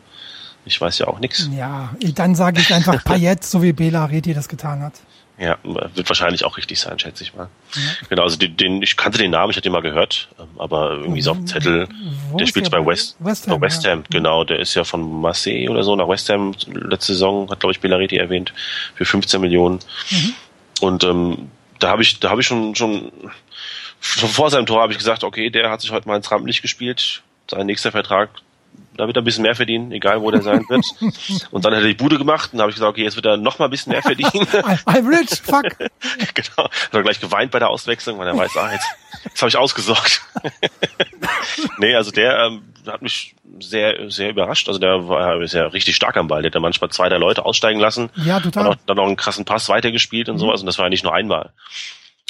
ich 0.66 0.80
weiß 0.80 1.00
ja 1.00 1.08
auch 1.08 1.20
nichts. 1.20 1.50
Ja, 1.56 1.94
dann 2.16 2.36
sage 2.36 2.62
ich 2.62 2.74
einfach 2.74 3.04
Payet, 3.06 3.44
so 3.44 3.62
wie 3.64 3.74
Bellariti 3.74 4.34
das 4.34 4.48
getan 4.48 4.82
hat. 4.82 4.94
Ja, 5.40 5.58
wird 5.64 6.10
wahrscheinlich 6.10 6.44
auch 6.44 6.58
richtig 6.58 6.82
sein, 6.82 7.00
schätze 7.00 7.24
ich 7.24 7.34
mal. 7.34 7.48
Ja. 7.74 7.82
Genau, 8.10 8.24
also 8.24 8.36
den, 8.36 8.58
den, 8.58 8.82
ich 8.82 8.98
kannte 8.98 9.18
den 9.18 9.32
Namen, 9.32 9.52
ich 9.52 9.58
hatte 9.58 9.70
ihn 9.70 9.72
mal 9.72 9.82
gehört, 9.82 10.28
ähm, 10.38 10.48
aber 10.58 10.98
irgendwie 10.98 11.22
so 11.22 11.32
auf 11.32 11.38
dem 11.38 11.48
Zettel, 11.48 11.88
Wo 12.30 12.38
der 12.38 12.46
spielt 12.46 12.70
bei 12.70 12.86
West, 12.86 13.16
West 13.20 13.48
Ham, 13.48 13.62
West 13.62 13.88
Ham 13.88 14.00
ja. 14.00 14.06
genau, 14.10 14.44
der 14.44 14.60
ist 14.60 14.74
ja 14.76 14.84
von 14.84 15.22
Marseille 15.22 15.70
oder 15.70 15.84
so 15.84 15.96
nach 15.96 16.10
West 16.10 16.28
Ham 16.28 16.54
letzte 16.74 17.14
Saison, 17.14 17.50
hat 17.50 17.62
glaube 17.62 17.72
ich 17.72 17.80
Bellariti 17.80 18.18
erwähnt, 18.18 18.54
für 18.96 19.06
15 19.06 19.40
Millionen. 19.40 19.80
Mhm. 20.12 20.34
Und 20.82 21.04
ähm, 21.06 21.50
da 21.80 21.90
habe 21.90 22.02
ich, 22.02 22.20
da 22.20 22.30
habe 22.30 22.42
ich 22.42 22.48
schon, 22.48 22.76
schon, 22.76 23.12
schon 24.00 24.30
vor 24.30 24.50
seinem 24.50 24.66
Tor 24.66 24.82
habe 24.82 24.92
ich 24.92 24.98
gesagt, 24.98 25.24
okay, 25.24 25.50
der 25.50 25.72
hat 25.72 25.82
sich 25.82 25.92
heute 25.92 26.08
mal 26.08 26.18
ins 26.18 26.32
Rampenlicht 26.32 26.62
gespielt. 26.62 27.24
Sein 27.50 27.66
nächster 27.66 27.92
Vertrag, 27.92 28.30
da 28.96 29.08
wird 29.08 29.18
er 29.18 29.22
ein 29.22 29.26
bisschen 29.26 29.44
mehr 29.44 29.56
verdienen, 29.56 29.92
egal 29.92 30.22
wo 30.22 30.30
der 30.32 30.42
sein 30.42 30.66
wird. 30.68 30.86
Und 31.52 31.66
dann 31.66 31.74
hat 31.74 31.82
er 31.82 31.88
die 31.88 31.94
Bude 31.94 32.18
gemacht 32.18 32.52
und 32.52 32.58
da 32.58 32.64
habe 32.64 32.72
ich 32.72 32.76
gesagt, 32.76 32.90
okay, 32.90 33.04
jetzt 33.04 33.16
wird 33.16 33.26
er 33.26 33.38
noch 33.38 33.60
mal 33.60 33.66
ein 33.66 33.72
bisschen 33.72 33.92
mehr 33.92 34.02
verdienen. 34.02 34.30
I'm 34.32 35.08
rich, 35.08 35.40
fuck. 35.42 35.64
genau. 36.34 36.70
Hat 36.70 36.94
er 36.94 37.04
gleich 37.04 37.20
geweint 37.20 37.52
bei 37.52 37.60
der 37.60 37.70
Auswechslung, 37.70 38.20
weil 38.20 38.28
er 38.28 38.38
weiß, 38.38 38.58
ah, 38.58 38.72
jetzt, 38.72 38.88
jetzt 39.24 39.42
habe 39.42 39.50
ich 39.50 39.58
ausgesorgt. 39.58 40.22
nee, 41.78 41.96
also 41.96 42.12
der 42.12 42.46
ähm, 42.46 42.64
hat 42.88 43.02
mich 43.02 43.36
sehr, 43.60 44.10
sehr 44.10 44.30
überrascht. 44.30 44.68
Also 44.68 44.80
der 44.80 45.08
war 45.08 45.42
ist 45.42 45.54
ja 45.54 45.68
richtig 45.68 45.96
stark 45.96 46.18
am 46.18 46.28
Ball. 46.28 46.42
Der 46.42 46.50
hat 46.50 46.56
ja 46.56 46.62
manchmal 46.62 46.90
zwei, 46.90 47.10
drei 47.10 47.18
Leute 47.18 47.46
aussteigen 47.46 47.80
lassen. 47.80 48.10
Ja, 48.16 48.40
total. 48.40 48.64
Dann 48.64 48.72
noch, 48.72 48.80
dann 48.86 48.98
noch 48.98 49.06
einen 49.06 49.16
krassen 49.16 49.46
Pass 49.46 49.70
weitergespielt 49.70 50.30
und 50.30 50.36
mhm. 50.36 50.40
sowas. 50.40 50.62
Und 50.62 50.68
das 50.68 50.78
war 50.78 50.86
ja 50.86 50.90
nicht 50.90 51.04
nur 51.04 51.14
einmal. 51.14 51.52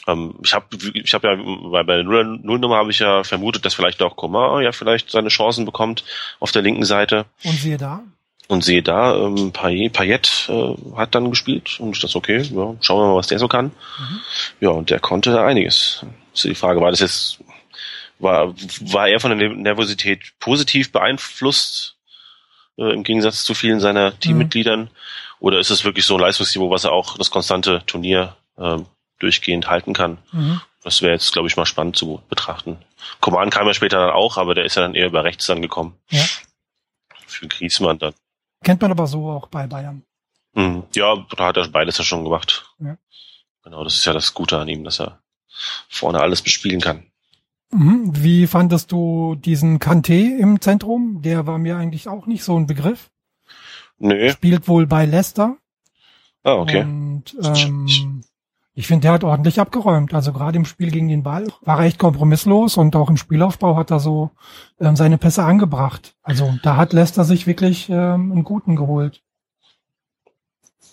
Ähm, 0.07 0.35
ich 0.43 0.53
habe 0.53 0.65
ich 0.93 1.13
hab 1.13 1.23
ja, 1.23 1.35
bei 1.35 1.83
der 1.83 2.03
Nullnummer 2.03 2.77
habe 2.77 2.91
ich 2.91 2.99
ja 2.99 3.23
vermutet, 3.23 3.65
dass 3.65 3.73
vielleicht 3.73 4.01
auch 4.01 4.15
Komar 4.15 4.61
ja 4.61 4.71
vielleicht 4.71 5.11
seine 5.11 5.29
Chancen 5.29 5.65
bekommt 5.65 6.03
auf 6.39 6.51
der 6.51 6.61
linken 6.61 6.85
Seite. 6.85 7.25
Und 7.43 7.59
siehe 7.59 7.77
da. 7.77 8.01
Und 8.47 8.63
sehe 8.63 8.81
da, 8.81 9.15
ähm, 9.15 9.51
Payet, 9.51 9.93
Payet 9.93 10.49
äh, 10.49 10.73
hat 10.95 11.13
dann 11.13 11.29
gespielt 11.29 11.79
und 11.79 11.95
ich 11.95 12.01
dachte, 12.01 12.17
okay, 12.17 12.41
ja, 12.41 12.75
schauen 12.81 13.03
wir 13.03 13.07
mal, 13.09 13.15
was 13.15 13.27
der 13.27 13.37
so 13.37 13.47
kann. 13.47 13.65
Mhm. 13.65 14.19
Ja, 14.59 14.69
und 14.69 14.89
der 14.89 14.99
konnte 14.99 15.31
da 15.31 15.45
einiges. 15.45 16.03
ist 16.33 16.45
die 16.45 16.55
Frage, 16.55 16.81
war 16.81 16.89
das 16.89 16.99
jetzt 16.99 17.39
war, 18.19 18.53
war 18.81 19.07
er 19.07 19.19
von 19.19 19.37
der 19.37 19.49
Nervosität 19.49 20.33
positiv 20.39 20.91
beeinflusst, 20.91 21.95
äh, 22.77 22.93
im 22.93 23.03
Gegensatz 23.03 23.43
zu 23.43 23.53
vielen 23.53 23.79
seiner 23.79 24.11
mhm. 24.11 24.19
Teammitgliedern? 24.19 24.81
Mhm. 24.81 24.89
Oder 25.39 25.59
ist 25.59 25.69
es 25.69 25.85
wirklich 25.85 26.05
so 26.05 26.15
ein 26.15 26.21
Leistungsniveau, 26.21 26.69
was 26.69 26.83
er 26.83 26.91
auch 26.91 27.17
das 27.17 27.31
konstante 27.31 27.81
Turnier 27.85 28.35
äh, 28.57 28.77
durchgehend 29.19 29.69
halten 29.69 29.93
kann? 29.93 30.17
Mhm. 30.31 30.61
Das 30.83 31.01
wäre 31.01 31.11
jetzt, 31.11 31.33
glaube 31.33 31.47
ich, 31.47 31.57
mal 31.57 31.65
spannend 31.65 31.97
zu 31.97 32.21
betrachten. 32.29 32.77
Coman 33.19 33.49
kam 33.49 33.67
ja 33.67 33.73
später 33.73 33.99
dann 33.99 34.11
auch, 34.11 34.37
aber 34.37 34.55
der 34.55 34.65
ist 34.65 34.75
ja 34.75 34.81
dann 34.81 34.95
eher 34.95 35.07
über 35.07 35.23
rechts 35.23 35.45
dann 35.45 35.61
gekommen. 35.61 35.95
Ja. 36.09 36.23
Für 37.27 37.47
Griezmann 37.47 37.99
dann. 37.99 38.13
Kennt 38.63 38.81
man 38.81 38.91
aber 38.91 39.07
so 39.07 39.29
auch 39.29 39.47
bei 39.47 39.67
Bayern. 39.67 40.03
Mhm. 40.53 40.83
Ja, 40.95 41.25
da 41.35 41.45
hat 41.45 41.57
er 41.57 41.67
beides 41.67 41.97
ja 41.97 42.03
schon 42.03 42.23
gemacht. 42.23 42.73
Ja. 42.79 42.97
Genau, 43.63 43.83
das 43.83 43.95
ist 43.95 44.05
ja 44.05 44.13
das 44.13 44.33
Gute 44.33 44.57
an 44.57 44.67
ihm, 44.67 44.83
dass 44.83 44.99
er 44.99 45.21
vorne 45.89 46.21
alles 46.21 46.41
bespielen 46.41 46.81
kann. 46.81 47.05
Mhm. 47.71 48.11
Wie 48.15 48.47
fandest 48.47 48.91
du 48.91 49.35
diesen 49.35 49.79
Kanté 49.79 50.37
im 50.37 50.61
Zentrum? 50.61 51.21
Der 51.21 51.45
war 51.45 51.57
mir 51.57 51.77
eigentlich 51.77 52.07
auch 52.07 52.25
nicht 52.25 52.43
so 52.43 52.57
ein 52.57 52.67
Begriff. 52.67 53.11
Nö. 53.99 54.31
Spielt 54.31 54.67
wohl 54.67 54.87
bei 54.87 55.05
Leicester. 55.05 55.57
Ah, 56.43 56.53
okay. 56.53 56.81
Und 56.83 57.35
ähm, 57.43 58.23
ich 58.79 58.87
finde, 58.87 59.01
der 59.01 59.11
hat 59.11 59.25
ordentlich 59.25 59.59
abgeräumt. 59.59 60.13
Also 60.13 60.31
gerade 60.31 60.55
im 60.55 60.63
Spiel 60.63 60.89
gegen 60.89 61.09
den 61.09 61.21
Ball 61.21 61.51
war 61.63 61.79
er 61.79 61.85
echt 61.85 61.99
kompromisslos 61.99 62.77
und 62.77 62.95
auch 62.95 63.09
im 63.09 63.17
Spielaufbau 63.17 63.75
hat 63.75 63.91
er 63.91 63.99
so 63.99 64.31
ähm, 64.79 64.95
seine 64.95 65.17
Pässe 65.17 65.43
angebracht. 65.43 66.15
Also 66.23 66.57
da 66.63 66.77
hat 66.77 66.93
Leicester 66.93 67.25
sich 67.25 67.45
wirklich 67.45 67.89
ähm, 67.89 68.31
einen 68.31 68.45
guten 68.45 68.77
geholt. 68.77 69.21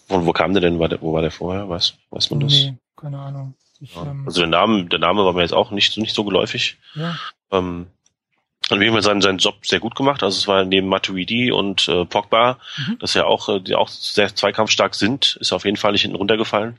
Und 0.08 0.26
wo 0.26 0.32
kam 0.32 0.52
der 0.52 0.62
denn? 0.62 0.80
War 0.80 0.88
der, 0.88 1.00
wo 1.00 1.12
war 1.12 1.22
der 1.22 1.30
vorher? 1.30 1.68
Weiß, 1.68 1.94
weiß 2.10 2.32
man 2.32 2.40
das? 2.40 2.54
Nee, 2.54 2.76
keine 2.96 3.20
Ahnung. 3.20 3.54
Ich, 3.78 3.94
ja. 3.94 4.02
ähm, 4.02 4.24
also 4.26 4.40
der 4.40 4.50
Name, 4.50 4.86
der 4.86 4.98
Name 4.98 5.24
war 5.24 5.34
mir 5.34 5.42
jetzt 5.42 5.54
auch 5.54 5.70
nicht, 5.70 5.96
nicht 5.96 6.12
so 6.16 6.24
geläufig. 6.24 6.78
Ja. 6.96 7.14
Ähm, 7.52 7.86
und 8.68 8.80
wie 8.80 9.00
seinen, 9.00 9.20
seinen 9.20 9.38
Job 9.38 9.64
sehr 9.64 9.78
gut 9.78 9.94
gemacht. 9.94 10.24
Also 10.24 10.36
es 10.36 10.48
war 10.48 10.64
neben 10.64 10.88
Matuidi 10.88 11.52
und 11.52 11.86
äh, 11.86 12.04
Pogba, 12.04 12.58
mhm. 12.78 12.98
das 12.98 13.14
ja 13.14 13.26
auch, 13.26 13.48
äh, 13.48 13.60
die 13.60 13.76
auch 13.76 13.86
sehr 13.86 14.34
zweikampfstark 14.34 14.96
sind, 14.96 15.36
ist 15.40 15.52
auf 15.52 15.64
jeden 15.64 15.76
Fall 15.76 15.92
nicht 15.92 16.02
hinten 16.02 16.16
runtergefallen. 16.16 16.78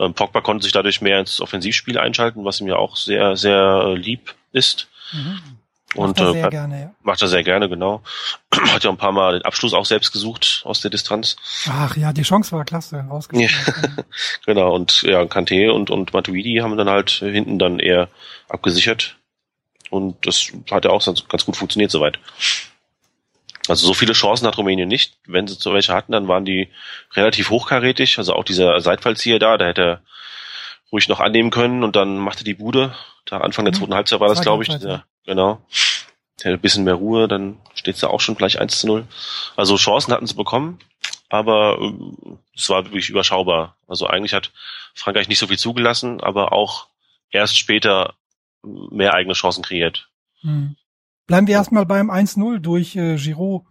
Ähm, 0.00 0.14
Pogba 0.14 0.40
konnte 0.40 0.64
sich 0.64 0.72
dadurch 0.72 1.00
mehr 1.00 1.20
ins 1.20 1.40
Offensivspiel 1.40 1.98
einschalten, 1.98 2.44
was 2.44 2.60
ihm 2.60 2.68
ja 2.68 2.76
auch 2.76 2.96
sehr, 2.96 3.36
sehr 3.36 3.84
äh, 3.84 3.94
lieb 3.94 4.34
ist. 4.52 4.88
Mhm. 5.12 5.40
Und, 5.96 6.18
macht 6.18 6.20
er 6.20 6.32
sehr 6.32 6.46
äh, 6.46 6.50
gerne, 6.50 6.80
ja. 6.80 6.94
Macht 7.02 7.20
er 7.20 7.28
sehr 7.28 7.42
gerne, 7.42 7.68
genau. 7.68 8.02
Hat 8.54 8.84
ja 8.84 8.90
ein 8.90 8.96
paar 8.96 9.12
Mal 9.12 9.34
den 9.34 9.42
Abschluss 9.42 9.74
auch 9.74 9.84
selbst 9.84 10.12
gesucht 10.12 10.62
aus 10.64 10.80
der 10.80 10.90
Distanz. 10.90 11.36
Ach 11.68 11.96
ja, 11.96 12.12
die 12.12 12.22
Chance 12.22 12.52
war 12.52 12.64
klasse, 12.64 13.04
ja. 13.32 13.48
genau, 14.46 14.74
und 14.74 15.02
ja, 15.02 15.26
Kante 15.26 15.72
und, 15.72 15.90
und 15.90 16.12
Matuidi 16.12 16.60
haben 16.62 16.76
dann 16.76 16.88
halt 16.88 17.10
hinten 17.10 17.58
dann 17.58 17.80
eher 17.80 18.08
abgesichert. 18.48 19.16
Und 19.90 20.24
das 20.24 20.52
hat 20.70 20.84
ja 20.84 20.92
auch 20.92 21.04
ganz 21.04 21.44
gut 21.44 21.56
funktioniert 21.56 21.90
soweit. 21.90 22.20
Also 23.68 23.86
so 23.86 23.94
viele 23.94 24.14
Chancen 24.14 24.46
hat 24.46 24.58
Rumänien 24.58 24.88
nicht. 24.88 25.18
Wenn 25.26 25.46
sie 25.46 25.54
so 25.54 25.72
welche 25.74 25.92
hatten, 25.92 26.12
dann 26.12 26.28
waren 26.28 26.44
die 26.44 26.68
relativ 27.12 27.50
hochkarätig. 27.50 28.18
Also 28.18 28.34
auch 28.34 28.44
dieser 28.44 28.80
Seitfallzieher 28.80 29.38
da, 29.38 29.58
da 29.58 29.66
hätte 29.66 29.82
er 29.82 30.02
ruhig 30.92 31.08
noch 31.08 31.20
annehmen 31.20 31.50
können 31.50 31.84
und 31.84 31.96
dann 31.96 32.18
machte 32.18 32.44
die 32.44 32.54
Bude. 32.54 32.94
Da 33.24 33.38
Anfang 33.38 33.64
der 33.64 33.74
mhm. 33.74 33.78
zweiten 33.78 33.94
Halbzeit 33.94 34.20
war 34.20 34.28
das, 34.28 34.40
glaube 34.40 34.62
ich. 34.62 34.68
Der, 34.78 35.04
genau. 35.24 35.60
Der 36.42 36.52
ein 36.52 36.60
bisschen 36.60 36.84
mehr 36.84 36.94
Ruhe, 36.94 37.28
dann 37.28 37.58
steht 37.74 37.96
es 37.96 38.00
da 38.00 38.08
auch 38.08 38.20
schon 38.20 38.34
gleich 38.34 38.58
1 38.58 38.80
zu 38.80 38.86
0. 38.86 39.06
Also 39.56 39.76
Chancen 39.76 40.12
hatten 40.12 40.26
sie 40.26 40.34
bekommen, 40.34 40.78
aber 41.28 41.78
äh, 41.80 41.92
es 42.56 42.68
war 42.70 42.84
wirklich 42.84 43.10
überschaubar. 43.10 43.76
Also 43.86 44.06
eigentlich 44.06 44.32
hat 44.32 44.50
Frankreich 44.94 45.28
nicht 45.28 45.38
so 45.38 45.46
viel 45.46 45.58
zugelassen, 45.58 46.20
aber 46.22 46.52
auch 46.52 46.88
erst 47.30 47.58
später 47.58 48.14
mehr 48.62 49.14
eigene 49.14 49.34
Chancen 49.34 49.62
kreiert. 49.62 50.08
Hm. 50.40 50.76
Bleiben 51.30 51.46
wir 51.46 51.54
erstmal 51.54 51.86
beim 51.86 52.10
1-0 52.10 52.58
durch 52.58 52.96
äh, 52.96 53.14
Giraud. 53.14 53.62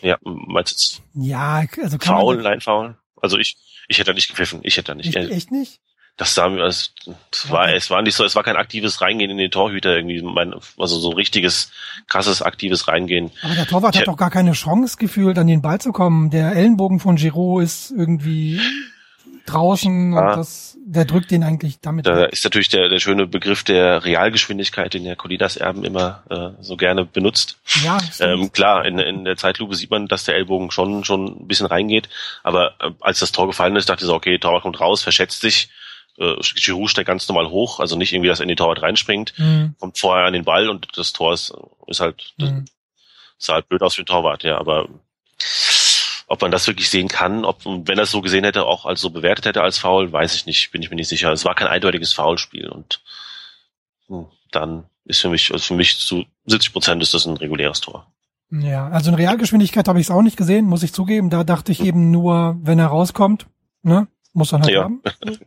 Ja, 0.00 0.16
meinst 0.22 1.02
du? 1.14 1.22
Ja, 1.22 1.62
also 1.82 1.98
kann 1.98 2.16
Foul, 2.16 2.36
man 2.36 2.44
nein, 2.44 2.60
Foul. 2.62 2.96
Also 3.20 3.36
ich, 3.36 3.58
ich 3.86 3.98
hätte 3.98 4.12
da 4.12 4.14
nicht 4.14 4.28
gepfiffen. 4.28 4.60
Ich 4.62 4.78
hätte 4.78 4.92
da 4.92 4.94
nicht. 4.94 5.14
Echt, 5.14 5.30
echt 5.30 5.50
nicht? 5.50 5.82
Das 6.16 6.34
sah 6.34 6.48
mir, 6.48 6.62
also, 6.62 6.88
es 7.30 7.50
war, 7.50 7.70
es 7.74 7.90
war 7.90 8.00
nicht 8.00 8.14
so, 8.14 8.24
es 8.24 8.34
war 8.34 8.42
kein 8.42 8.56
aktives 8.56 9.02
Reingehen 9.02 9.30
in 9.30 9.36
den 9.36 9.50
Torhüter 9.50 9.94
irgendwie, 9.94 10.22
mein, 10.22 10.54
also 10.78 10.98
so 10.98 11.10
ein 11.10 11.16
richtiges, 11.16 11.70
krasses, 12.08 12.40
aktives 12.40 12.88
Reingehen. 12.88 13.30
Aber 13.42 13.56
der 13.56 13.66
Torwart 13.66 13.94
ich 13.94 14.00
hat 14.00 14.08
doch 14.08 14.16
gar 14.16 14.30
keine 14.30 14.52
Chance 14.52 14.96
gefühlt, 14.96 15.36
an 15.36 15.48
den 15.48 15.60
Ball 15.60 15.82
zu 15.82 15.92
kommen. 15.92 16.30
Der 16.30 16.56
Ellenbogen 16.56 16.98
von 16.98 17.16
Giraud 17.16 17.62
ist 17.62 17.90
irgendwie 17.90 18.58
draußen 19.46 20.12
ja. 20.12 20.20
und 20.20 20.36
das, 20.36 20.78
der 20.84 21.04
drückt 21.04 21.30
den 21.30 21.42
eigentlich 21.42 21.80
damit. 21.80 22.06
Da 22.06 22.24
ist 22.24 22.44
natürlich 22.44 22.68
der, 22.68 22.88
der 22.88 22.98
schöne 22.98 23.26
Begriff 23.26 23.64
der 23.64 24.04
Realgeschwindigkeit, 24.04 24.94
den 24.94 25.04
der 25.04 25.16
Colinas 25.16 25.56
Erben 25.56 25.84
immer 25.84 26.22
äh, 26.30 26.62
so 26.62 26.76
gerne 26.76 27.04
benutzt. 27.04 27.58
Ja, 27.82 27.98
ähm, 28.20 28.52
klar, 28.52 28.84
in, 28.84 28.98
in 28.98 29.24
der 29.24 29.36
Zeitlupe 29.36 29.74
sieht 29.74 29.90
man, 29.90 30.08
dass 30.08 30.24
der 30.24 30.36
Ellbogen 30.36 30.70
schon 30.70 31.04
schon 31.04 31.42
ein 31.42 31.48
bisschen 31.48 31.66
reingeht, 31.66 32.08
aber 32.42 32.74
äh, 32.80 32.90
als 33.00 33.20
das 33.20 33.32
Tor 33.32 33.46
gefallen 33.46 33.76
ist, 33.76 33.88
dachte 33.88 34.04
ich 34.04 34.08
so, 34.08 34.14
okay, 34.14 34.38
Torwart 34.38 34.62
kommt 34.62 34.80
raus, 34.80 35.02
verschätzt 35.02 35.40
sich, 35.40 35.70
äh, 36.18 36.34
Giroud 36.56 36.90
steigt 36.90 37.08
ganz 37.08 37.28
normal 37.28 37.48
hoch, 37.48 37.80
also 37.80 37.96
nicht 37.96 38.12
irgendwie, 38.12 38.28
dass 38.28 38.40
er 38.40 38.44
in 38.44 38.48
die 38.48 38.56
Torwart 38.56 38.82
reinspringt, 38.82 39.34
mhm. 39.38 39.74
kommt 39.78 39.98
vorher 39.98 40.26
an 40.26 40.32
den 40.32 40.44
Ball 40.44 40.68
und 40.68 40.88
das 40.96 41.12
Tor 41.12 41.32
ist, 41.32 41.54
ist 41.86 42.00
halt, 42.00 42.34
mhm. 42.38 42.66
sah 43.38 43.54
halt 43.54 43.68
blöd 43.68 43.82
aus 43.82 43.94
für 43.94 44.02
den 44.02 44.06
Torwart, 44.06 44.42
ja, 44.42 44.58
aber 44.58 44.88
ob 46.32 46.40
man 46.40 46.50
das 46.50 46.66
wirklich 46.66 46.88
sehen 46.88 47.08
kann, 47.08 47.44
ob, 47.44 47.66
wenn 47.66 47.98
er 47.98 48.04
es 48.04 48.10
so 48.10 48.22
gesehen 48.22 48.44
hätte, 48.44 48.64
auch 48.64 48.86
als 48.86 49.02
so 49.02 49.10
bewertet 49.10 49.44
hätte 49.44 49.60
als 49.60 49.76
Foul, 49.76 50.12
weiß 50.12 50.34
ich 50.34 50.46
nicht, 50.46 50.70
bin 50.70 50.80
ich 50.80 50.88
mir 50.88 50.96
nicht 50.96 51.08
sicher. 51.08 51.30
Es 51.30 51.44
war 51.44 51.54
kein 51.54 51.68
eindeutiges 51.68 52.14
Foulspiel 52.14 52.70
und 52.70 53.02
hm, 54.08 54.28
dann 54.50 54.84
ist 55.04 55.20
für 55.20 55.28
mich, 55.28 55.52
also 55.52 55.62
für 55.62 55.74
mich 55.74 55.98
zu 55.98 56.24
70 56.46 56.72
Prozent 56.72 57.02
ist 57.02 57.12
das 57.12 57.26
ein 57.26 57.36
reguläres 57.36 57.82
Tor. 57.82 58.10
Ja, 58.50 58.88
also 58.88 59.10
in 59.10 59.14
Realgeschwindigkeit 59.14 59.86
habe 59.88 60.00
ich 60.00 60.06
es 60.06 60.10
auch 60.10 60.22
nicht 60.22 60.38
gesehen, 60.38 60.64
muss 60.64 60.82
ich 60.82 60.94
zugeben. 60.94 61.28
Da 61.28 61.44
dachte 61.44 61.70
ich 61.70 61.80
hm. 61.80 61.86
eben 61.86 62.10
nur, 62.10 62.56
wenn 62.62 62.78
er 62.78 62.86
rauskommt, 62.86 63.46
ne, 63.82 64.08
muss 64.32 64.54
er 64.54 64.60
halt 64.60 64.70
ja. 64.70 64.84
haben. 64.84 65.02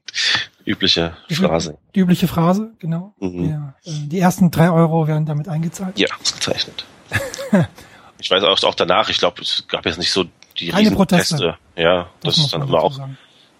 übliche 0.66 1.18
Phrase. 1.32 1.80
Die 1.96 2.02
übliche 2.02 2.28
Phrase, 2.28 2.74
genau. 2.78 3.16
Mhm. 3.20 3.50
Ja, 3.50 3.76
äh, 3.86 4.08
die 4.08 4.20
ersten 4.20 4.52
drei 4.52 4.70
Euro 4.70 5.08
werden 5.08 5.26
damit 5.26 5.48
eingezahlt. 5.48 5.98
Ja, 5.98 6.10
gezeichnet. 6.20 6.86
ich 8.20 8.30
weiß 8.30 8.44
auch, 8.44 8.62
auch 8.64 8.76
danach, 8.76 9.10
ich 9.10 9.18
glaube, 9.18 9.42
es 9.42 9.66
gab 9.68 9.88
jetzt 9.88 9.98
nicht 9.98 10.12
so 10.12 10.26
die 10.60 10.70
Keine 10.70 10.92
Proteste. 10.92 11.36
Teste. 11.36 11.58
Ja, 11.76 12.08
das, 12.22 12.36
das 12.36 12.46
ist 12.46 12.54
dann 12.54 12.64
aber 12.64 12.84
auch, 12.84 13.00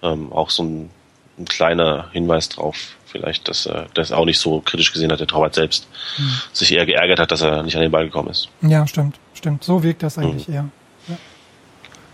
ähm, 0.02 0.32
auch 0.32 0.50
so 0.50 0.64
ein, 0.64 0.90
ein, 1.38 1.46
kleiner 1.46 2.10
Hinweis 2.12 2.50
drauf, 2.50 2.96
vielleicht, 3.06 3.48
dass 3.48 3.66
er 3.66 3.88
das 3.94 4.12
auch 4.12 4.26
nicht 4.26 4.40
so 4.40 4.62
kritisch 4.62 4.94
gesehen 4.94 5.12
hat, 5.12 5.20
der 5.20 5.28
Torwart 5.28 5.56
selbst 5.56 5.88
hm. 6.16 6.32
sich 6.54 6.72
eher 6.72 6.86
geärgert 6.86 7.20
hat, 7.20 7.32
dass 7.32 7.42
er 7.42 7.64
nicht 7.64 7.76
an 7.76 7.82
den 7.82 7.92
Ball 7.92 8.06
gekommen 8.06 8.30
ist. 8.30 8.50
Ja, 8.62 8.88
stimmt, 8.88 9.20
stimmt. 9.34 9.64
So 9.64 9.84
wirkt 9.84 10.04
das 10.04 10.18
eigentlich 10.18 10.48
hm. 10.48 10.54
eher. 10.54 10.70
Ja. 11.08 11.18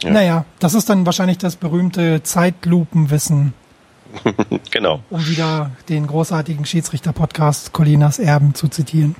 Ja. 0.03 0.09
Naja, 0.09 0.45
das 0.59 0.73
ist 0.73 0.89
dann 0.89 1.05
wahrscheinlich 1.05 1.37
das 1.37 1.55
berühmte 1.55 2.23
Zeitlupenwissen. 2.23 3.53
genau. 4.71 5.03
Um 5.09 5.25
wieder 5.27 5.71
den 5.89 6.07
großartigen 6.07 6.65
Schiedsrichter-Podcast 6.65 7.71
Colinas 7.71 8.19
Erben 8.19 8.55
zu 8.55 8.67
zitieren. 8.67 9.15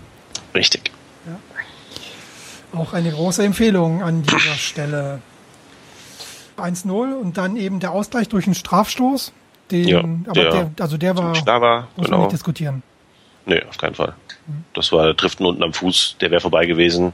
Richtig. 0.55 0.91
Ja. 1.25 2.79
Auch 2.79 2.93
eine 2.93 3.11
große 3.11 3.43
Empfehlung 3.43 4.01
an 4.01 4.23
dieser 4.23 4.55
Stelle. 4.55 5.21
1-0 6.63 7.13
und 7.13 7.37
dann 7.37 7.55
eben 7.55 7.79
der 7.79 7.91
Ausgleich 7.91 8.29
durch 8.29 8.45
einen 8.45 8.55
Strafstoß. 8.55 9.33
Den, 9.71 9.87
ja, 9.87 9.99
aber 9.99 10.33
der, 10.33 10.51
der, 10.51 10.71
also 10.79 10.97
der 10.97 11.17
war, 11.17 11.33
da 11.45 11.61
war 11.61 11.87
muss 11.95 12.05
genau. 12.05 12.17
man 12.17 12.25
nicht 12.27 12.33
diskutieren. 12.33 12.83
Nee, 13.45 13.63
auf 13.69 13.77
keinen 13.77 13.95
Fall. 13.95 14.13
Mhm. 14.47 14.65
Das 14.73 14.91
war 14.91 15.05
der 15.05 15.13
Driften 15.13 15.45
unten 15.45 15.63
am 15.63 15.73
Fuß, 15.73 16.17
der 16.19 16.31
wäre 16.31 16.41
vorbei 16.41 16.65
gewesen, 16.65 17.13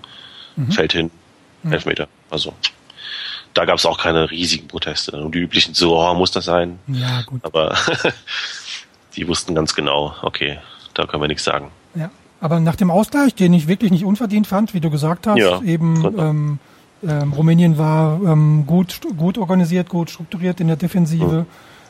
mhm. 0.55 0.71
fällt 0.71 0.93
hin, 0.93 1.11
mhm. 1.63 1.73
Elfmeter. 1.73 2.07
Also 2.29 2.53
da 3.53 3.65
gab 3.65 3.77
es 3.77 3.85
auch 3.85 3.97
keine 3.97 4.29
riesigen 4.29 4.67
Proteste. 4.67 5.11
Und 5.19 5.33
die 5.33 5.39
üblichen 5.39 5.73
so, 5.73 5.99
oh, 5.99 6.13
muss 6.13 6.31
das 6.31 6.45
sein? 6.45 6.79
Ja, 6.87 7.21
gut. 7.23 7.43
Aber 7.43 7.75
die 9.15 9.27
wussten 9.27 9.55
ganz 9.55 9.73
genau, 9.73 10.15
okay, 10.21 10.59
da 10.93 11.05
können 11.05 11.23
wir 11.23 11.27
nichts 11.27 11.43
sagen. 11.43 11.71
Ja, 11.95 12.11
aber 12.39 12.59
nach 12.59 12.75
dem 12.75 12.91
Ausgleich, 12.91 13.33
den 13.33 13.53
ich 13.53 13.67
wirklich 13.67 13.91
nicht 13.91 14.05
unverdient 14.05 14.47
fand, 14.47 14.73
wie 14.73 14.79
du 14.79 14.91
gesagt 14.91 15.25
hast, 15.25 15.39
ja, 15.39 15.61
eben 15.61 16.03
ähm, 16.19 16.59
ähm, 17.07 17.33
Rumänien 17.33 17.77
war 17.77 18.19
ähm, 18.23 18.65
gut, 18.65 19.01
gut 19.17 19.37
organisiert, 19.37 19.89
gut 19.89 20.09
strukturiert 20.09 20.59
in 20.59 20.67
der 20.67 20.77
Defensive. 20.77 21.45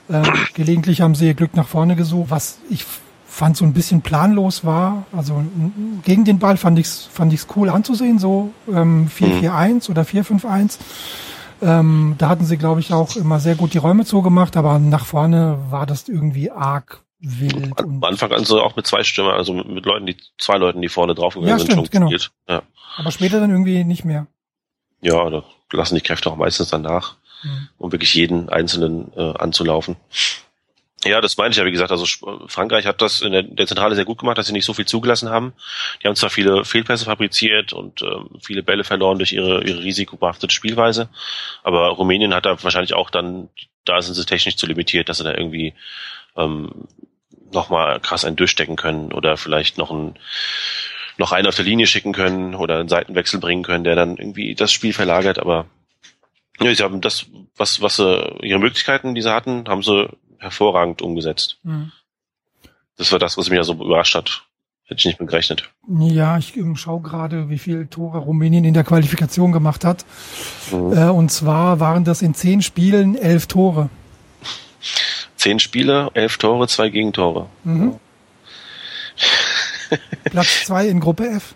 Ähm, 0.10 0.24
gelegentlich 0.54 1.02
haben 1.02 1.16
sie 1.16 1.28
ihr 1.28 1.34
Glück 1.34 1.56
nach 1.56 1.68
vorne 1.68 1.96
gesucht, 1.96 2.30
was 2.30 2.60
ich 2.70 2.86
fand 3.26 3.58
so 3.58 3.66
ein 3.66 3.74
bisschen 3.74 4.02
planlos 4.02 4.66
war. 4.66 5.06
Also 5.16 5.44
gegen 6.04 6.26
den 6.26 6.40
Ball 6.40 6.58
fand 6.58 6.80
ich 6.80 6.88
es 6.88 7.10
fand 7.12 7.34
ich's 7.34 7.48
cool 7.56 7.70
anzusehen, 7.70 8.20
so 8.20 8.52
ähm, 8.68 9.10
4-4-1 9.16 9.90
oder 9.90 10.04
4-5-1. 10.04 10.80
Ähm, 11.62 12.16
da 12.18 12.30
hatten 12.30 12.46
sie, 12.46 12.58
glaube 12.58 12.80
ich, 12.80 12.94
auch 12.94 13.16
immer 13.16 13.40
sehr 13.40 13.56
gut 13.56 13.74
die 13.74 13.80
Räume 13.80 14.06
zugemacht, 14.06 14.58
aber 14.58 14.80
nach 14.80 15.06
vorne 15.06 15.58
war 15.70 15.86
das 15.86 16.08
irgendwie 16.08 16.52
arg 16.52 17.04
wild. 17.20 17.80
Am 17.80 18.04
Anfang 18.04 18.32
an 18.32 18.46
so 18.46 18.62
auch 18.62 18.76
mit 18.76 18.86
zwei 18.86 19.04
Stimmen, 19.04 19.30
also 19.30 19.54
mit, 19.54 19.86
Leuten, 19.86 20.06
die 20.06 20.18
zwei 20.38 20.58
Leuten, 20.58 20.82
die 20.82 20.90
vorne 20.90 21.16
drauf 21.16 21.36
ja, 21.36 21.58
sind, 21.58 21.72
stimmt, 21.72 21.92
schon 21.94 22.10
genau. 22.10 22.12
Ja. 22.48 22.62
Aber 22.98 23.12
später 23.12 23.40
dann 23.40 23.50
irgendwie 23.50 23.84
nicht 23.84 24.06
mehr. 24.06 24.28
Ja, 25.02 25.30
da 25.30 25.44
lassen 25.72 25.96
die 25.96 26.02
Kräfte 26.02 26.30
auch 26.30 26.36
meistens 26.36 26.70
danach, 26.70 27.16
mhm. 27.44 27.70
um 27.78 27.92
wirklich 27.92 28.14
jeden 28.14 28.50
Einzelnen 28.50 29.12
äh, 29.16 29.34
anzulaufen. 29.38 29.96
Ja, 31.06 31.22
das 31.22 31.38
meine 31.38 31.52
ich 31.52 31.58
ja, 31.58 31.66
wie 31.66 31.72
gesagt, 31.72 31.92
also 31.92 32.06
Frankreich 32.48 32.88
hat 32.88 33.02
das 33.02 33.22
in 33.22 33.32
der, 33.32 33.44
der, 33.44 33.68
Zentrale 33.68 33.94
sehr 33.96 34.04
gut 34.04 34.18
gemacht, 34.18 34.38
dass 34.38 34.48
sie 34.48 34.54
nicht 34.54 34.66
so 34.66 34.74
viel 34.74 34.88
zugelassen 34.88 35.30
haben. 35.30 35.54
Die 36.02 36.08
haben 36.08 36.16
zwar 36.16 36.32
viele 36.32 36.66
Fehlpässe 36.66 37.06
fabriziert 37.06 37.72
und 37.72 38.02
ähm, 38.02 38.30
viele 38.42 38.64
Bälle 38.64 38.84
verloren 38.84 39.20
durch 39.20 39.32
ihre, 39.32 39.64
ihre 39.64 39.84
risikobehaftete 39.84 40.54
Spielweise, 40.54 41.10
aber 41.64 41.90
Rumänien 41.90 42.34
hat 42.34 42.48
da 42.48 42.62
wahrscheinlich 42.64 42.96
auch 42.96 43.12
dann, 43.12 43.50
da 43.86 44.02
sind 44.02 44.16
sie 44.16 44.26
technisch 44.26 44.58
zu 44.58 44.66
limitiert, 44.66 45.08
dass 45.08 45.20
sie 45.20 45.24
da 45.24 45.34
irgendwie 45.34 45.76
ähm, 46.36 46.88
nochmal 47.54 48.00
krass 48.00 48.26
einen 48.26 48.36
durchstecken 48.36 48.76
können 48.76 49.14
oder 49.14 49.38
vielleicht 49.38 49.78
noch 49.78 49.92
ein 49.92 50.18
noch 51.18 51.32
einen 51.32 51.48
auf 51.48 51.56
der 51.56 51.66
Linie 51.66 51.88
schicken 51.88 52.14
können 52.14 52.56
oder 52.56 52.80
einen 52.80 52.90
Seitenwechsel 52.90 53.40
bringen 53.40 53.64
können, 53.64 53.84
der 53.84 53.96
dann 53.96 54.18
irgendwie 54.18 54.56
das 54.56 54.72
Spiel 54.72 54.94
verlagert. 54.94 55.40
Aber 55.40 55.66
ja, 56.60 56.74
sie 56.74 56.84
haben 56.84 57.02
das, 57.02 57.26
was, 57.56 57.82
was 57.82 57.98
sie, 57.98 58.38
ihre 58.42 58.60
Möglichkeiten, 58.60 59.16
die 59.16 59.22
sie 59.22 59.34
hatten, 59.34 59.68
haben 59.68 59.84
sie 59.84 60.10
hervorragend 60.40 61.02
umgesetzt. 61.02 61.60
Mhm. 61.64 61.92
Das 62.98 63.12
war 63.12 63.20
das, 63.20 63.38
was 63.38 63.50
mich 63.50 63.58
ja 63.58 63.64
so 63.64 63.74
überrascht 63.74 64.16
hat. 64.16 64.44
Hätte 64.86 65.00
ich 65.00 65.06
nicht 65.06 65.20
mit 65.20 65.30
gerechnet. 65.30 65.70
Ja, 66.00 66.38
ich 66.38 66.54
schaue 66.76 67.02
gerade, 67.02 67.50
wie 67.50 67.58
viele 67.58 67.90
Tore 67.90 68.20
Rumänien 68.20 68.64
in 68.64 68.74
der 68.74 68.86
Qualifikation 68.86 69.52
gemacht 69.52 69.84
hat. 69.84 70.06
Mhm. 70.72 70.94
Äh, 70.94 71.10
und 71.10 71.30
zwar 71.30 71.82
waren 71.82 72.06
das 72.06 72.22
in 72.22 72.34
zehn 72.34 72.62
Spielen 72.62 73.16
elf 73.16 73.48
Tore. 73.48 73.90
Zehn 75.36 75.60
Spiele, 75.60 76.10
elf 76.14 76.38
Tore, 76.38 76.68
zwei 76.70 76.90
Gegentore. 76.90 77.48
Mhm. 77.66 77.96
Platz 80.30 80.66
zwei 80.66 80.88
in 80.88 81.00
Gruppe 81.00 81.30
F. 81.30 81.56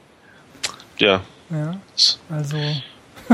Ja. 0.97 1.21
Ja. 1.49 1.75
Also 2.29 2.57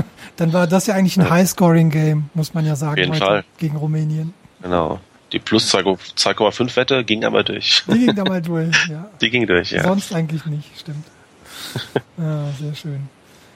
Dann 0.37 0.53
war 0.53 0.67
das 0.67 0.87
ja 0.87 0.95
eigentlich 0.95 1.17
ein 1.17 1.23
ja. 1.23 1.29
High-Scoring-Game, 1.29 2.29
muss 2.33 2.53
man 2.53 2.65
ja 2.65 2.75
sagen. 2.75 2.93
Auf 2.93 2.97
jeden 2.97 3.15
Fall. 3.15 3.43
Gegen 3.57 3.77
Rumänien. 3.77 4.33
Genau. 4.61 4.99
Die 5.31 5.39
plus 5.39 5.73
2,5 5.73 6.75
Wette 6.75 7.03
ging 7.03 7.25
aber 7.25 7.43
durch. 7.43 7.83
Die 7.87 8.05
ging 8.05 8.15
mal 8.23 8.41
durch, 8.41 8.87
ja. 8.87 9.09
Die 9.19 9.29
ging 9.29 9.45
durch, 9.45 9.71
ja. 9.71 9.83
Sonst 9.83 10.13
eigentlich 10.13 10.45
nicht, 10.45 10.69
stimmt. 10.79 11.05
Ja, 12.17 12.45
sehr 12.59 12.75
schön. 12.75 13.09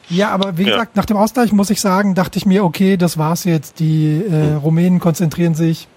Ja, 0.09 0.29
aber 0.31 0.57
wie 0.57 0.63
ja. 0.63 0.71
gesagt, 0.71 0.97
nach 0.97 1.05
dem 1.05 1.15
Ausgleich 1.15 1.53
muss 1.53 1.69
ich 1.69 1.79
sagen, 1.79 2.15
dachte 2.15 2.37
ich 2.37 2.45
mir, 2.45 2.65
okay, 2.65 2.97
das 2.97 3.17
war's 3.17 3.45
jetzt. 3.45 3.79
Die 3.79 4.21
äh, 4.29 4.55
Rumänen 4.55 4.99
konzentrieren 4.99 5.55
sich 5.55 5.87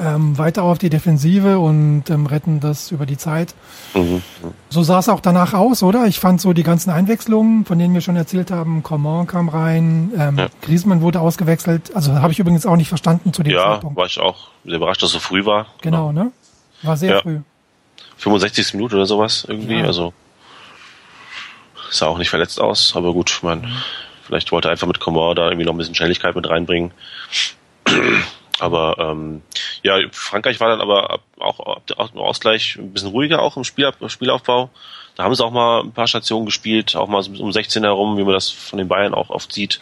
ähm, 0.00 0.38
weiter 0.38 0.62
auf 0.62 0.78
die 0.78 0.90
Defensive 0.90 1.58
und 1.58 2.10
ähm, 2.10 2.26
retten 2.26 2.60
das 2.60 2.90
über 2.90 3.06
die 3.06 3.16
Zeit. 3.16 3.54
Mhm. 3.94 4.22
So 4.68 4.82
sah 4.82 4.98
es 4.98 5.08
auch 5.08 5.20
danach 5.20 5.54
aus, 5.54 5.82
oder? 5.82 6.06
Ich 6.06 6.18
fand 6.18 6.40
so 6.40 6.52
die 6.52 6.62
ganzen 6.62 6.90
Einwechslungen, 6.90 7.64
von 7.64 7.78
denen 7.78 7.94
wir 7.94 8.00
schon 8.00 8.16
erzählt 8.16 8.50
haben, 8.50 8.82
Coman 8.82 9.26
kam 9.26 9.48
rein, 9.48 10.12
ähm, 10.16 10.38
ja. 10.38 10.48
Griezmann 10.62 11.00
wurde 11.00 11.20
ausgewechselt. 11.20 11.94
Also 11.94 12.14
habe 12.14 12.32
ich 12.32 12.38
übrigens 12.38 12.66
auch 12.66 12.76
nicht 12.76 12.88
verstanden 12.88 13.32
zu 13.32 13.42
dem 13.42 13.52
ja, 13.52 13.74
Zeitpunkt. 13.74 13.96
Ja, 13.96 14.00
war 14.00 14.06
ich 14.06 14.20
auch 14.20 14.48
sehr 14.64 14.76
überrascht, 14.76 15.02
dass 15.02 15.10
es 15.10 15.14
so 15.14 15.20
früh 15.20 15.44
war. 15.44 15.66
Genau, 15.80 16.08
genau. 16.08 16.24
ne? 16.24 16.32
War 16.82 16.96
sehr 16.96 17.16
ja. 17.16 17.20
früh. 17.20 17.40
65. 18.16 18.74
Minute 18.74 18.96
oder 18.96 19.06
sowas 19.06 19.44
irgendwie, 19.48 19.78
ja. 19.78 19.84
also 19.84 20.12
sah 21.90 22.06
auch 22.06 22.18
nicht 22.18 22.30
verletzt 22.30 22.60
aus, 22.60 22.94
aber 22.96 23.12
gut, 23.12 23.40
man, 23.42 23.62
mhm. 23.62 23.72
vielleicht 24.24 24.52
wollte 24.52 24.68
er 24.68 24.72
einfach 24.72 24.86
mit 24.86 25.00
Coman 25.00 25.36
da 25.36 25.46
irgendwie 25.46 25.64
noch 25.64 25.74
ein 25.74 25.78
bisschen 25.78 25.94
Schnelligkeit 25.94 26.34
mit 26.34 26.48
reinbringen. 26.48 26.92
Aber 28.62 28.96
ähm, 28.96 29.42
ja, 29.82 29.98
Frankreich 30.12 30.60
war 30.60 30.68
dann 30.68 30.80
aber 30.80 31.18
auch, 31.40 31.58
auch 31.58 32.14
im 32.14 32.20
Ausgleich 32.20 32.76
ein 32.76 32.92
bisschen 32.92 33.10
ruhiger 33.10 33.42
auch 33.42 33.56
im 33.56 33.64
Spiel, 33.64 33.90
Spielaufbau. 34.06 34.70
Da 35.16 35.24
haben 35.24 35.34
sie 35.34 35.44
auch 35.44 35.50
mal 35.50 35.80
ein 35.80 35.90
paar 35.90 36.06
Stationen 36.06 36.46
gespielt, 36.46 36.94
auch 36.94 37.08
mal 37.08 37.24
um 37.40 37.50
16 37.50 37.82
herum, 37.82 38.16
wie 38.18 38.22
man 38.22 38.34
das 38.34 38.50
von 38.50 38.78
den 38.78 38.86
Bayern 38.86 39.14
auch 39.14 39.30
oft 39.30 39.52
sieht. 39.52 39.80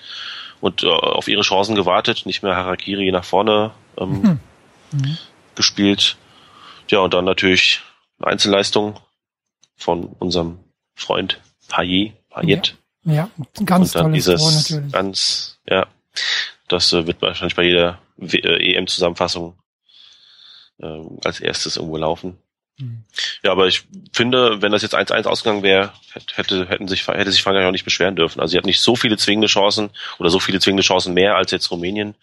Und 0.63 0.83
äh, 0.83 0.89
auf 0.89 1.29
ihre 1.29 1.43
Chancen 1.43 1.75
gewartet, 1.75 2.25
nicht 2.25 2.43
mehr 2.43 2.57
Harakiri 2.57 3.13
nach 3.13 3.25
vorne 3.25 3.73
ähm, 3.99 4.23
mhm. 4.23 4.41
Mhm. 4.93 5.19
gespielt. 5.57 6.17
Ja, 6.89 7.01
und 7.01 7.13
dann 7.13 7.27
natürlich 7.27 7.83
eine 8.19 8.29
Einzelleistung 8.29 8.99
von 9.77 10.05
unserem 10.05 10.59
Freund 10.95 11.39
Payet. 11.69 12.15
Payet. 12.31 12.77
Ja, 13.05 13.13
ja 13.13 13.31
ganz 13.67 13.95
und 13.95 14.05
dann 14.05 14.13
dieses 14.15 14.41
Tor 14.41 14.53
natürlich. 14.53 14.93
Ganz, 14.93 15.59
ja, 15.69 15.87
das 16.69 16.95
äh, 16.95 17.07
wird 17.07 17.21
wahrscheinlich 17.21 17.57
bei 17.57 17.65
jeder 17.65 17.99
EM-Zusammenfassung 18.21 19.59
äh, 20.81 21.01
als 21.25 21.41
erstes 21.41 21.77
irgendwo 21.77 21.97
laufen. 21.97 22.39
Mhm. 22.79 23.05
Ja, 23.43 23.53
aber 23.53 23.67
ich 23.67 23.85
finde, 24.13 24.63
wenn 24.63 24.73
das 24.73 24.83
jetzt 24.83 24.97
1-1 24.97 25.27
ausgegangen 25.27 25.63
wäre, 25.63 25.93
hätte, 26.35 26.69
hätten 26.69 26.89
sich, 26.89 27.07
hätte 27.07 27.31
sich 27.31 27.43
Frankreich 27.43 27.67
auch 27.67 27.73
nicht 27.73 27.85
beschweren 27.85 28.17
dürfen. 28.17 28.41
Also 28.41 28.53
sie 28.53 28.59
hat 28.59 28.65
nicht 28.65 28.81
so 28.81 28.97
viele 28.97 29.17
zwingende 29.17 29.49
Chancen 29.49 29.91
oder 30.19 30.31
so 30.31 30.41
viele 30.41 30.61
zwingende 30.61 30.83
Chancen 30.83 31.15
mehr 31.15 31.37
als 31.37 31.51
jetzt 31.51 31.71
Rumänien, 31.71 32.15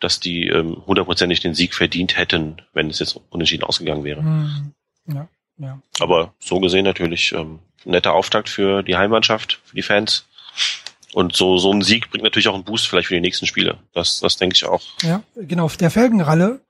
dass 0.00 0.20
die 0.20 0.48
ähm, 0.48 0.82
hundertprozentig 0.86 1.40
den 1.40 1.54
Sieg 1.54 1.74
verdient 1.74 2.16
hätten, 2.16 2.62
wenn 2.72 2.90
es 2.90 2.98
jetzt 2.98 3.18
unentschieden 3.30 3.64
ausgegangen 3.64 4.04
wäre. 4.04 4.22
Mhm. 4.22 4.74
Ja, 5.06 5.28
ja. 5.58 5.82
Aber 6.00 6.34
so 6.38 6.60
gesehen 6.60 6.84
natürlich 6.84 7.32
ähm, 7.32 7.60
netter 7.84 8.14
Auftakt 8.14 8.48
für 8.48 8.82
die 8.82 8.96
Heimmannschaft, 8.96 9.60
für 9.64 9.76
die 9.76 9.82
Fans. 9.82 10.26
Und 11.14 11.36
so, 11.36 11.58
so 11.58 11.70
ein 11.72 11.82
Sieg 11.82 12.10
bringt 12.10 12.24
natürlich 12.24 12.48
auch 12.48 12.54
einen 12.54 12.64
Boost 12.64 12.88
vielleicht 12.88 13.08
für 13.08 13.14
die 13.14 13.20
nächsten 13.20 13.46
Spiele. 13.46 13.76
Das, 13.94 14.20
das 14.20 14.36
denke 14.36 14.54
ich 14.54 14.64
auch. 14.64 14.82
Ja, 15.02 15.22
genau. 15.36 15.68
Der 15.68 15.90
Felgenralle 15.90 16.60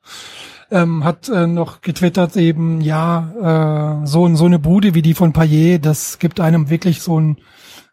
ähm, 0.71 1.05
hat 1.05 1.29
äh, 1.29 1.47
noch 1.47 1.81
getwittert 1.81 2.37
eben, 2.37 2.81
ja, 2.81 4.01
äh, 4.03 4.07
so, 4.07 4.35
so 4.35 4.47
eine 4.47 4.59
Bude 4.59 4.95
wie 4.95 5.03
die 5.03 5.15
von 5.15 5.33
Payet, 5.33 5.85
das 5.85 6.19
gibt 6.19 6.41
einem 6.41 6.71
wirklich 6.71 7.03
so 7.03 7.21
ein 7.21 7.37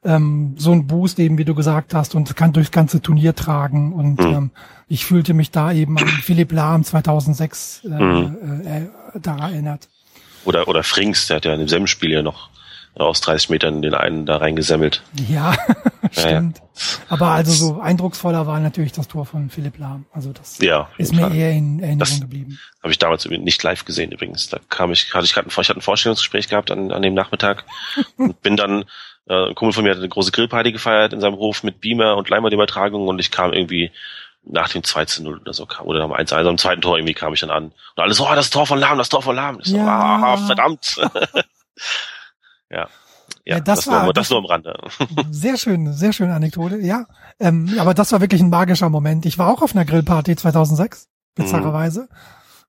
ähm, 0.04 0.56
so 0.58 0.72
ein 0.72 0.88
Boost 0.88 1.20
eben, 1.20 1.38
wie 1.38 1.46
du 1.46 1.54
gesagt 1.54 1.94
hast, 1.94 2.16
und 2.16 2.36
kann 2.36 2.54
durchs 2.54 2.72
ganze 2.72 3.02
Turnier 3.02 3.36
tragen. 3.36 3.94
Und 3.94 4.20
mhm. 4.20 4.34
ähm, 4.34 4.52
ich 4.88 5.06
fühlte 5.06 5.34
mich 5.34 5.52
da 5.52 5.72
eben 5.72 5.98
an 5.98 6.08
Philipp 6.08 6.52
Lahm 6.52 6.84
2006 6.84 7.82
äh, 7.84 7.88
mhm. 7.90 8.38
äh, 8.66 8.78
äh, 8.78 8.90
da 9.22 9.50
erinnert. 9.50 9.90
Oder, 10.46 10.68
oder 10.68 10.84
Frings, 10.84 11.28
der 11.28 11.38
hat 11.38 11.46
ja 11.46 11.54
in 11.54 11.60
demselben 11.60 11.88
Spiel 11.88 12.12
ja 12.12 12.22
noch 12.22 12.50
aus 13.00 13.22
30 13.22 13.50
Metern 13.50 13.82
den 13.82 13.94
einen 13.94 14.26
da 14.26 14.38
reingesammelt. 14.38 15.04
Ja, 15.30 15.56
stimmt. 16.12 16.58
Ja. 16.58 16.64
Aber 17.10 17.28
also 17.28 17.52
so 17.52 17.82
eindrucksvoller 17.82 18.48
war 18.48 18.60
natürlich 18.60 18.94
das 18.94 19.08
Tor 19.08 19.26
von 19.26 19.50
Philipp 19.50 19.78
Lahm. 19.78 20.06
Also 20.12 20.34
das 20.34 20.58
ja, 20.60 20.90
ist 20.98 21.14
mir 21.14 21.22
Fall. 21.22 21.36
eher 21.36 21.52
in 21.52 21.80
Erinnerung 21.80 22.00
das 22.00 22.22
geblieben. 22.22 22.60
Habe 22.82 22.92
ich 22.92 22.98
damals 22.98 23.26
nicht 23.26 23.62
live 23.62 23.86
gesehen 23.86 24.12
übrigens. 24.12 24.50
Da 24.50 24.60
kam 24.70 24.92
ich, 24.92 25.14
hatte 25.14 25.26
ich 25.26 25.34
gerade 25.34 25.48
ein, 25.48 25.52
ich 25.52 25.70
hatte 25.70 25.80
ein 25.80 25.82
Vorstellungsgespräch 25.82 26.48
gehabt 26.48 26.72
an, 26.72 26.92
an 26.92 27.02
dem 27.02 27.14
Nachmittag 27.14 27.66
und 28.18 28.42
bin 28.42 28.58
dann 28.58 28.86
äh, 29.28 29.50
ein 29.50 29.56
Kumpel 29.56 29.74
von 29.74 29.84
mir 29.84 29.92
hat 29.92 29.98
eine 29.98 30.10
große 30.10 30.32
Grillparty 30.32 30.72
gefeiert 30.72 31.14
in 31.14 31.22
seinem 31.22 31.36
Hof 31.36 31.64
mit 31.64 31.82
Beamer 31.82 32.18
und 32.18 32.30
Leinwandübertragung 32.30 33.08
und 33.08 33.20
ich 33.20 33.30
kam 33.30 33.54
irgendwie 33.54 33.92
nach 34.44 34.70
dem 34.70 34.84
2 34.84 35.06
zu 35.06 35.24
0 35.24 35.40
oder 35.40 35.54
so 35.54 35.66
kam, 35.66 35.86
oder 35.86 36.04
am 36.04 36.14
1 36.14 36.34
1 36.34 36.48
am 36.48 36.58
zweiten 36.58 36.82
Tor 36.82 36.98
irgendwie 36.98 37.14
kam 37.14 37.34
ich 37.34 37.42
dann 37.42 37.52
an. 37.52 37.66
Und 37.66 38.04
alle 38.04 38.14
so, 38.14 38.28
oh, 38.28 38.36
das 38.36 38.50
Tor 38.50 38.66
von 38.66 38.80
Lahm, 38.80 38.98
das 38.98 39.10
Tor 39.10 39.22
von 39.22 39.36
Lahm. 39.36 39.60
Ich 39.60 39.70
so, 39.70 39.78
ja. 39.78 39.86
ah, 39.86 40.38
verdammt. 40.38 40.96
Ja. 42.70 42.88
Ja, 43.46 43.56
ja 43.56 43.60
das, 43.60 43.80
das, 43.80 43.88
war, 43.88 44.04
nur, 44.04 44.14
das, 44.14 44.28
das 44.28 44.30
nur 44.32 44.40
am 44.40 44.46
Rande. 44.46 44.80
Sehr 45.32 45.58
schön, 45.58 45.94
sehr 45.94 46.14
schöne 46.14 46.34
Anekdote, 46.34 46.78
ja. 46.78 47.06
Ähm, 47.40 47.76
aber 47.80 47.94
das 47.94 48.12
war 48.12 48.22
wirklich 48.22 48.42
ein 48.42 48.50
magischer 48.50 48.90
Moment. 48.90 49.26
Ich 49.26 49.38
war 49.38 49.52
auch 49.52 49.62
auf 49.62 49.76
einer 49.76 49.86
Grillparty 49.86 50.36
2006, 50.36 51.08
bizarrerweise. 51.36 52.10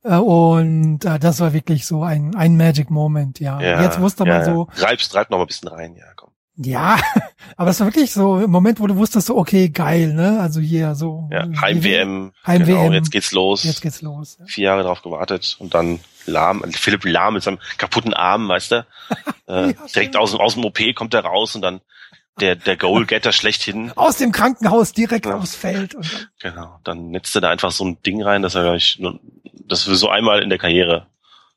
Mhm. 0.05 0.13
Äh, 0.13 0.17
und 0.17 1.05
äh, 1.05 1.19
das 1.19 1.41
war 1.41 1.53
wirklich 1.53 1.87
so 1.87 2.03
ein, 2.03 2.35
ein 2.35 2.57
Magic 2.57 2.91
Moment, 2.91 3.41
ja. 3.41 3.61
ja 3.61 3.83
Jetzt 3.83 4.01
wusste 4.01 4.25
man 4.25 4.41
ja, 4.41 4.45
so. 4.45 4.69
Reibst, 4.77 5.15
reib 5.15 5.31
noch 5.31 5.39
mal 5.39 5.45
ein 5.45 5.49
bisschen 5.49 5.69
rein, 5.69 5.95
ja, 5.97 6.05
komm. 6.17 6.31
Ja, 6.57 6.99
aber 7.57 7.71
es 7.71 7.81
war 7.81 7.87
wirklich 7.87 8.13
so 8.13 8.35
ein 8.35 8.51
Moment, 8.51 8.81
wo 8.81 8.87
du 8.87 8.97
wusstest, 8.97 9.29
so, 9.29 9.37
okay, 9.37 9.71
geil, 9.71 10.13
ne? 10.13 10.41
Also 10.41 10.61
hier 10.61 10.95
so. 10.95 11.29
Ja, 11.31 11.47
Heim-WM. 11.61 12.33
Heim-WM. 12.47 12.77
Genau, 12.77 12.93
jetzt 12.93 13.11
geht's 13.11 13.33
los. 13.33 13.65
Jetzt 13.65 13.81
geht's 13.81 14.03
los. 14.03 14.37
Ja. 14.39 14.45
Vier 14.47 14.65
Jahre 14.65 14.83
drauf 14.83 15.03
gewartet 15.03 15.57
und 15.59 15.75
dann 15.75 16.01
Lahm, 16.31 16.65
Philipp 16.73 17.05
Lahm 17.05 17.35
mit 17.35 17.43
seinem 17.43 17.59
kaputten 17.77 18.15
Arm, 18.15 18.49
weißt 18.49 18.73
du? 18.73 18.87
Äh, 19.49 19.73
ja, 19.73 19.87
direkt 19.93 20.17
aus, 20.17 20.33
aus 20.37 20.55
dem 20.55 20.65
OP 20.65 20.79
kommt 20.95 21.13
er 21.13 21.25
raus 21.25 21.57
und 21.57 21.63
dann 21.63 21.81
der, 22.39 22.55
der 22.55 22.77
Goalgetter 22.77 23.33
schlechthin. 23.33 23.91
Aus 23.97 24.17
dem 24.17 24.31
Krankenhaus 24.31 24.93
direkt 24.93 25.27
ja. 25.27 25.37
aufs 25.37 25.57
Feld. 25.57 25.97
Genau, 26.41 26.79
dann 26.85 27.11
netzt 27.11 27.35
er 27.35 27.41
da 27.41 27.51
einfach 27.51 27.73
so 27.73 27.85
ein 27.85 28.01
Ding 28.03 28.23
rein, 28.23 28.43
dass 28.43 28.55
er 28.55 28.63
gleich, 28.63 29.03
das 29.67 29.83
für 29.83 29.97
so 29.97 30.09
einmal 30.09 30.41
in 30.41 30.51
der 30.51 30.59
Karriere 30.59 31.09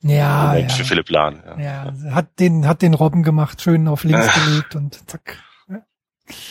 ja, 0.02 0.56
ja. 0.56 0.70
für 0.70 0.84
Philipp 0.84 1.10
Lahn. 1.10 1.44
Ja. 1.58 1.60
ja, 1.60 2.14
hat 2.16 2.40
den, 2.40 2.68
hat 2.68 2.82
den 2.82 2.94
Robben 2.94 3.24
gemacht, 3.24 3.62
schön 3.62 3.88
auf 3.88 4.04
links 4.04 4.28
gelegt 4.34 4.76
und 4.76 5.10
zack. 5.10 5.38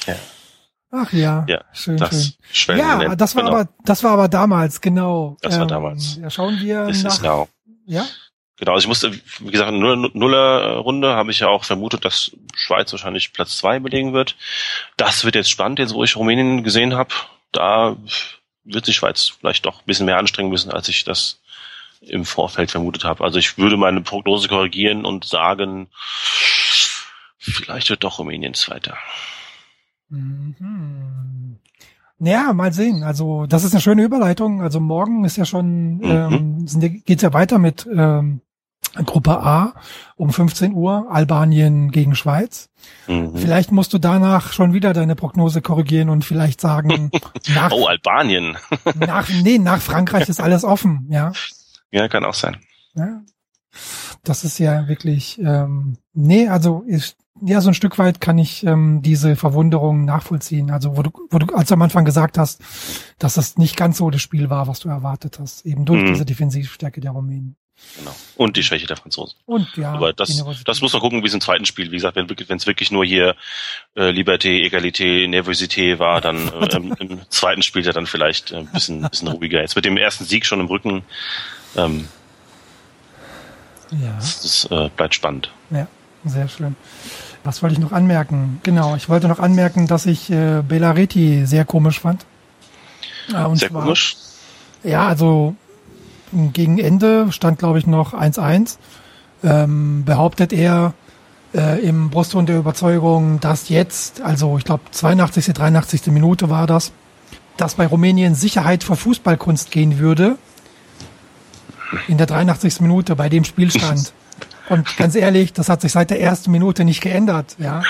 Ja. 0.06 0.14
Ach 0.90 1.12
ja, 1.12 1.46
ja 1.48 1.64
schön, 1.72 1.98
schön. 2.52 2.78
Ja, 2.78 3.14
das 3.14 3.34
war 3.34 3.44
genau. 3.44 3.56
aber, 3.56 3.68
das 3.84 4.04
war 4.04 4.12
aber 4.12 4.28
damals, 4.28 4.80
genau. 4.80 5.36
Das 5.40 5.54
war 5.54 5.62
ähm, 5.62 5.68
damals. 5.68 6.16
Ja, 6.16 6.28
schauen 6.28 6.60
wir 6.60 6.86
This 6.86 7.02
nach. 7.02 7.46
Ja. 7.86 8.06
Genau, 8.56 8.74
also 8.74 8.84
ich 8.84 8.88
musste, 8.88 9.12
wie 9.40 9.50
gesagt, 9.50 9.72
in 9.72 9.80
Nuller 9.80 10.76
Runde 10.76 11.14
habe 11.14 11.30
ich 11.32 11.40
ja 11.40 11.48
auch 11.48 11.64
vermutet, 11.64 12.04
dass 12.04 12.30
Schweiz 12.54 12.92
wahrscheinlich 12.92 13.32
Platz 13.32 13.58
zwei 13.58 13.80
belegen 13.80 14.12
wird. 14.12 14.36
Das 14.96 15.24
wird 15.24 15.34
jetzt 15.34 15.50
spannend, 15.50 15.78
jetzt 15.78 15.94
wo 15.94 16.04
ich 16.04 16.16
Rumänien 16.16 16.62
gesehen 16.62 16.94
habe. 16.94 17.12
Da 17.50 17.96
wird 18.64 18.86
sich 18.86 18.94
Schweiz 18.94 19.32
vielleicht 19.40 19.66
doch 19.66 19.80
ein 19.80 19.86
bisschen 19.86 20.06
mehr 20.06 20.18
anstrengen 20.18 20.50
müssen, 20.50 20.70
als 20.70 20.88
ich 20.88 21.02
das 21.02 21.40
im 22.00 22.24
Vorfeld 22.24 22.70
vermutet 22.70 23.04
habe. 23.04 23.24
Also 23.24 23.38
ich 23.38 23.58
würde 23.58 23.76
meine 23.76 24.00
Prognose 24.00 24.48
korrigieren 24.48 25.04
und 25.04 25.24
sagen, 25.24 25.88
vielleicht 27.38 27.90
wird 27.90 28.04
doch 28.04 28.18
Rumänien 28.18 28.54
Zweiter. 28.54 28.96
Mhm. 30.08 31.58
Ja, 32.24 32.52
mal 32.52 32.72
sehen. 32.72 33.02
Also 33.02 33.46
das 33.46 33.64
ist 33.64 33.72
eine 33.72 33.80
schöne 33.80 34.04
Überleitung. 34.04 34.62
Also 34.62 34.78
morgen 34.78 35.24
ist 35.24 35.36
ja 35.36 35.44
schon, 35.44 35.96
mhm. 35.96 36.66
ähm, 36.70 37.02
geht's 37.04 37.22
ja 37.22 37.32
weiter 37.32 37.58
mit 37.58 37.86
ähm, 37.92 38.42
Gruppe 39.04 39.40
A 39.40 39.74
um 40.16 40.30
15 40.30 40.72
Uhr, 40.72 41.06
Albanien 41.10 41.90
gegen 41.90 42.14
Schweiz. 42.14 42.68
Mhm. 43.08 43.36
Vielleicht 43.36 43.72
musst 43.72 43.92
du 43.92 43.98
danach 43.98 44.52
schon 44.52 44.72
wieder 44.72 44.92
deine 44.92 45.16
Prognose 45.16 45.62
korrigieren 45.62 46.10
und 46.10 46.24
vielleicht 46.24 46.60
sagen, 46.60 47.10
nach, 47.54 47.72
oh, 47.72 47.86
Albanien. 47.86 48.56
nach, 48.94 49.28
nee, 49.42 49.58
nach 49.58 49.80
Frankreich 49.80 50.28
ist 50.28 50.40
alles 50.40 50.62
offen, 50.62 51.06
ja. 51.10 51.32
Ja, 51.90 52.08
kann 52.08 52.24
auch 52.24 52.34
sein. 52.34 52.58
Ja. 52.94 53.22
Das 54.24 54.44
ist 54.44 54.58
ja 54.58 54.86
wirklich, 54.88 55.40
ähm, 55.40 55.96
nee, 56.12 56.48
also 56.48 56.84
ist, 56.86 57.16
ja, 57.44 57.60
so 57.60 57.70
ein 57.70 57.74
Stück 57.74 57.98
weit 57.98 58.20
kann 58.20 58.38
ich 58.38 58.64
ähm, 58.64 59.02
diese 59.02 59.34
Verwunderung 59.34 60.04
nachvollziehen. 60.04 60.70
Also 60.70 60.96
wo 60.96 61.02
du, 61.02 61.10
wo 61.30 61.38
du 61.38 61.52
als 61.54 61.68
du 61.68 61.74
am 61.74 61.82
Anfang 61.82 62.04
gesagt 62.04 62.38
hast, 62.38 62.60
dass 63.18 63.34
das 63.34 63.58
nicht 63.58 63.76
ganz 63.76 63.98
so 63.98 64.10
das 64.10 64.22
Spiel 64.22 64.48
war, 64.48 64.68
was 64.68 64.80
du 64.80 64.88
erwartet 64.88 65.38
hast, 65.40 65.66
eben 65.66 65.84
durch 65.84 66.02
mhm. 66.02 66.06
diese 66.08 66.24
Defensivstärke 66.24 67.00
der 67.00 67.10
Rumänen. 67.10 67.56
Genau. 67.98 68.14
Und 68.36 68.56
die 68.56 68.62
Schwäche 68.62 68.86
der 68.86 68.96
Franzosen. 68.96 69.38
Und 69.44 69.76
ja. 69.76 69.92
Aber 69.92 70.12
das, 70.12 70.44
das 70.64 70.80
muss 70.80 70.92
man 70.92 71.02
gucken, 71.02 71.22
wie 71.22 71.26
es 71.26 71.34
im 71.34 71.40
zweiten 71.40 71.64
Spiel. 71.64 71.90
Wie 71.90 71.96
gesagt, 71.96 72.16
wenn 72.16 72.56
es 72.56 72.66
wirklich 72.66 72.90
nur 72.90 73.04
hier 73.04 73.34
äh, 73.96 74.10
Liberté, 74.10 74.62
Egalité, 74.64 75.26
Nervosité 75.26 75.98
war, 75.98 76.20
dann 76.20 76.48
äh, 76.60 76.76
im, 76.76 76.94
im, 76.98 77.20
zweiten 77.28 77.62
Spiel 77.62 77.84
ja 77.84 77.92
dann 77.92 78.06
vielleicht 78.06 78.52
äh, 78.52 78.58
ein 78.58 78.66
bisschen, 78.66 79.02
bisschen 79.02 79.28
ruhiger. 79.28 79.60
Jetzt 79.60 79.74
mit 79.74 79.84
dem 79.84 79.96
ersten 79.96 80.24
Sieg 80.24 80.46
schon 80.46 80.60
im 80.60 80.66
Rücken. 80.66 81.02
Ähm, 81.76 82.08
ja. 83.92 84.14
Das, 84.16 84.42
das 84.42 84.68
äh, 84.70 84.88
bleibt 84.96 85.14
spannend. 85.14 85.52
Ja. 85.70 85.86
Sehr 86.24 86.48
schön. 86.48 86.76
Was 87.44 87.62
wollte 87.62 87.74
ich 87.74 87.80
noch 87.80 87.92
anmerken? 87.92 88.60
Genau, 88.62 88.94
ich 88.94 89.08
wollte 89.08 89.26
noch 89.26 89.40
anmerken, 89.40 89.86
dass 89.88 90.06
ich 90.06 90.30
äh, 90.30 90.62
Belareti 90.66 91.46
sehr 91.46 91.64
komisch 91.64 92.00
fand. 92.00 92.24
Ja, 93.28 93.46
und 93.46 93.56
sehr 93.56 93.70
zwar, 93.70 93.82
komisch? 93.82 94.16
Ja, 94.84 95.08
also 95.08 95.56
gegen 96.32 96.78
Ende 96.78 97.32
stand, 97.32 97.58
glaube 97.58 97.78
ich, 97.78 97.86
noch 97.86 98.14
1-1. 98.14 98.76
Ähm, 99.44 100.04
behauptet 100.04 100.52
er 100.52 100.94
äh, 101.52 101.80
im 101.80 102.10
Brustton 102.10 102.46
der 102.46 102.58
Überzeugung, 102.58 103.40
dass 103.40 103.68
jetzt, 103.68 104.20
also 104.20 104.56
ich 104.56 104.64
glaube 104.64 104.84
82., 104.92 105.52
83. 105.52 106.06
Minute 106.06 106.48
war 106.48 106.68
das, 106.68 106.92
dass 107.56 107.74
bei 107.74 107.86
Rumänien 107.86 108.36
Sicherheit 108.36 108.84
vor 108.84 108.96
Fußballkunst 108.96 109.72
gehen 109.72 109.98
würde. 109.98 110.36
In 112.08 112.18
der 112.18 112.26
83. 112.26 112.80
Minute 112.80 113.16
bei 113.16 113.28
dem 113.28 113.44
Spielstand. 113.44 114.12
Und 114.68 114.96
ganz 114.96 115.14
ehrlich, 115.14 115.52
das 115.52 115.68
hat 115.68 115.82
sich 115.82 115.92
seit 115.92 116.10
der 116.10 116.20
ersten 116.20 116.50
Minute 116.50 116.84
nicht 116.84 117.00
geändert, 117.00 117.56
ja. 117.58 117.82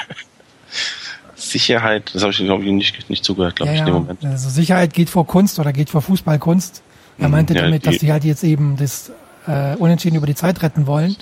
Sicherheit, 1.36 2.10
das 2.14 2.22
habe 2.22 2.32
ich, 2.32 2.38
glaube 2.38 2.64
ich, 2.64 2.70
nicht, 2.70 3.10
nicht 3.10 3.24
zugehört, 3.24 3.56
glaube 3.56 3.70
ja, 3.70 3.74
ich, 3.74 3.80
in 3.80 3.86
dem 3.86 3.94
Moment. 3.94 4.24
Also 4.24 4.48
Sicherheit 4.48 4.94
geht 4.94 5.10
vor 5.10 5.26
Kunst 5.26 5.58
oder 5.58 5.72
geht 5.72 5.90
vor 5.90 6.02
Fußballkunst. 6.02 6.82
Er 7.18 7.26
mhm. 7.26 7.30
meinte 7.32 7.54
ja, 7.54 7.62
damit, 7.62 7.86
dass 7.86 7.98
die 7.98 8.10
halt 8.10 8.24
jetzt 8.24 8.42
eben 8.42 8.76
das 8.76 9.12
äh, 9.46 9.76
Unentschieden 9.76 10.16
über 10.16 10.26
die 10.26 10.34
Zeit 10.34 10.62
retten 10.62 10.86
wollen. 10.86 11.16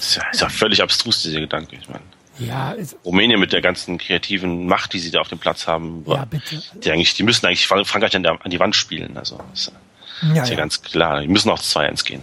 Ist 0.00 0.16
ja, 0.16 0.22
ist 0.30 0.40
ja 0.40 0.48
völlig 0.48 0.82
abstrus, 0.82 1.22
dieser 1.22 1.40
Gedanke. 1.40 1.76
Ich 1.76 1.88
meine. 1.88 2.02
Ja, 2.38 2.74
Rumänien 3.04 3.40
mit 3.40 3.52
der 3.52 3.62
ganzen 3.62 3.96
kreativen 3.96 4.66
Macht, 4.66 4.92
die 4.92 4.98
sie 4.98 5.10
da 5.10 5.20
auf 5.20 5.28
dem 5.28 5.38
Platz 5.38 5.66
haben, 5.66 6.04
ja, 6.06 6.24
bitte. 6.26 6.62
Die, 6.74 6.90
eigentlich, 6.90 7.14
die 7.14 7.22
müssen 7.22 7.46
eigentlich 7.46 7.66
Frankreich 7.66 8.14
an, 8.14 8.22
der, 8.22 8.38
an 8.44 8.50
die 8.50 8.60
Wand 8.60 8.76
spielen. 8.76 9.16
Also 9.16 9.40
ist, 9.54 9.72
ja, 10.22 10.42
ist 10.42 10.48
ja, 10.48 10.54
ja, 10.54 10.56
ganz 10.56 10.82
klar. 10.82 11.20
Die 11.20 11.28
müssen 11.28 11.50
auch 11.50 11.58
2-1 11.58 12.04
gehen. 12.04 12.22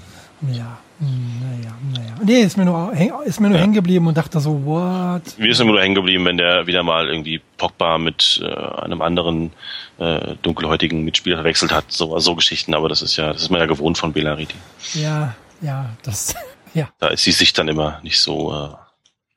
Ja, 0.52 0.78
naja, 1.00 1.74
naja. 1.92 2.16
Nee, 2.24 2.42
ist 2.42 2.58
mir 2.58 2.66
nur, 2.66 2.94
ist 3.26 3.40
mir 3.40 3.50
nur 3.50 3.58
ja. 3.58 3.64
hängen 3.64 3.74
geblieben 3.74 4.08
und 4.08 4.18
dachte 4.18 4.40
so, 4.40 4.66
what? 4.66 5.38
Mir 5.38 5.50
ist 5.50 5.60
immer 5.60 5.72
nur 5.72 5.82
hängen 5.82 5.96
geblieben, 5.96 6.26
wenn 6.26 6.38
der 6.38 6.68
wieder 6.68 6.84
mal 6.84 7.08
irgendwie 7.08 7.42
Pogba 7.58 7.98
mit 7.98 8.42
äh, 8.44 8.54
einem 8.54 9.02
anderen 9.02 9.52
äh, 9.98 10.36
dunkelhäutigen 10.42 11.04
Mitspieler 11.04 11.38
verwechselt 11.38 11.72
hat. 11.72 11.92
So, 11.92 12.18
so 12.20 12.36
Geschichten, 12.36 12.74
aber 12.74 12.90
das 12.90 13.02
ist 13.02 13.16
ja, 13.16 13.34
das 13.34 13.44
ist 13.44 13.50
man 13.50 13.60
ja 13.60 13.66
gewohnt 13.66 13.98
von 13.98 14.14
Belariti. 14.14 14.56
Ja, 14.94 15.36
ja, 15.62 15.90
das, 16.04 16.36
ja. 16.74 16.90
Da 17.00 17.08
ist 17.08 17.26
die 17.26 17.32
Sicht 17.32 17.58
dann 17.58 17.68
immer 17.68 18.00
nicht 18.04 18.20
so, 18.20 18.54
äh, 18.54 18.76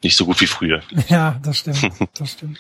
nicht 0.02 0.16
so 0.16 0.24
gut 0.24 0.40
wie 0.40 0.46
früher. 0.46 0.82
Ja, 1.08 1.38
das 1.42 1.58
stimmt, 1.58 1.90
das 2.14 2.32
stimmt. 2.32 2.58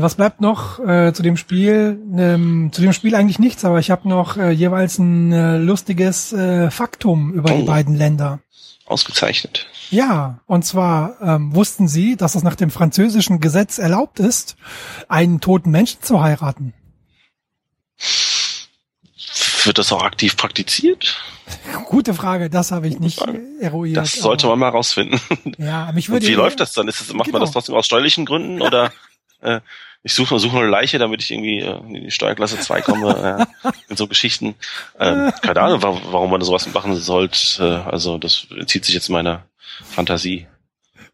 Was 0.00 0.14
bleibt 0.14 0.40
noch 0.40 0.78
äh, 0.78 1.12
zu 1.12 1.24
dem 1.24 1.36
Spiel? 1.36 2.00
Ähm, 2.16 2.70
zu 2.72 2.82
dem 2.82 2.92
Spiel 2.92 3.16
eigentlich 3.16 3.40
nichts, 3.40 3.64
aber 3.64 3.80
ich 3.80 3.90
habe 3.90 4.08
noch 4.08 4.36
äh, 4.36 4.50
jeweils 4.50 4.98
ein 4.98 5.32
äh, 5.32 5.58
lustiges 5.58 6.32
äh, 6.32 6.70
Faktum 6.70 7.32
über 7.32 7.52
oh. 7.52 7.56
die 7.56 7.64
beiden 7.64 7.96
Länder. 7.96 8.38
Ausgezeichnet. 8.86 9.66
Ja, 9.90 10.38
und 10.46 10.64
zwar 10.64 11.20
ähm, 11.20 11.52
wussten 11.52 11.88
Sie, 11.88 12.16
dass 12.16 12.36
es 12.36 12.44
nach 12.44 12.54
dem 12.54 12.70
französischen 12.70 13.40
Gesetz 13.40 13.78
erlaubt 13.78 14.20
ist, 14.20 14.56
einen 15.08 15.40
toten 15.40 15.72
Menschen 15.72 16.00
zu 16.00 16.22
heiraten. 16.22 16.74
Wird 19.64 19.78
das 19.78 19.92
auch 19.92 20.04
aktiv 20.04 20.36
praktiziert? 20.36 21.20
Gute 21.86 22.14
Frage, 22.14 22.50
das 22.50 22.70
habe 22.70 22.86
ich 22.86 23.00
nicht 23.00 23.20
eruiert. 23.60 23.96
Das 23.96 24.12
sollte 24.12 24.46
man 24.46 24.60
mal 24.60 24.68
rausfinden. 24.68 25.20
Ja, 25.58 25.90
mich 25.92 26.08
würde. 26.08 26.24
Und 26.24 26.30
wie 26.30 26.36
läuft 26.36 26.60
das 26.60 26.72
dann? 26.72 26.86
Ist 26.86 27.00
das, 27.00 27.12
macht 27.12 27.26
genau. 27.26 27.38
man 27.38 27.46
das 27.46 27.52
trotzdem 27.52 27.74
aus 27.74 27.86
steuerlichen 27.86 28.24
Gründen 28.26 28.62
oder? 28.62 28.92
Äh, 29.40 29.60
ich 30.02 30.14
suche 30.14 30.38
suche 30.38 30.58
eine 30.58 30.68
Leiche, 30.68 30.98
damit 30.98 31.22
ich 31.22 31.30
irgendwie 31.30 31.60
äh, 31.60 31.78
in 31.78 32.04
die 32.04 32.10
Steuerklasse 32.10 32.58
2 32.58 32.80
komme. 32.82 33.46
äh, 33.64 33.70
in 33.88 33.96
so 33.96 34.06
Geschichten. 34.06 34.54
Äh, 34.98 35.32
keine 35.42 35.60
Ahnung, 35.60 35.82
warum 35.82 36.30
man 36.30 36.40
sowas 36.42 36.72
machen 36.72 36.96
sollte. 36.96 37.84
Also 37.84 38.18
das 38.18 38.46
zieht 38.66 38.84
sich 38.84 38.94
jetzt 38.94 39.08
meiner 39.08 39.44
Fantasie. 39.84 40.46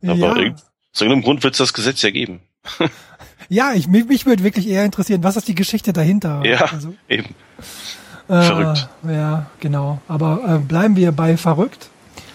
Aber 0.02 0.16
ja. 0.16 0.52
aus 0.52 1.00
irgendeinem 1.00 1.22
Grund 1.22 1.42
wird 1.42 1.54
es 1.54 1.58
das 1.58 1.72
Gesetz 1.72 2.02
ja 2.02 2.10
geben. 2.10 2.40
ja, 3.48 3.72
ich, 3.72 3.88
mich, 3.88 4.06
mich 4.06 4.26
würde 4.26 4.42
wirklich 4.42 4.68
eher 4.68 4.84
interessieren, 4.84 5.22
was 5.22 5.36
ist 5.36 5.48
die 5.48 5.54
Geschichte 5.54 5.92
dahinter? 5.92 6.42
Ja, 6.44 6.64
also, 6.66 6.94
eben. 7.08 7.34
Äh, 8.28 8.42
verrückt. 8.42 8.88
Ja, 9.06 9.46
genau. 9.60 10.00
Aber 10.08 10.40
äh, 10.46 10.58
bleiben 10.58 10.96
wir 10.96 11.12
bei 11.12 11.36
verrückt. 11.36 11.88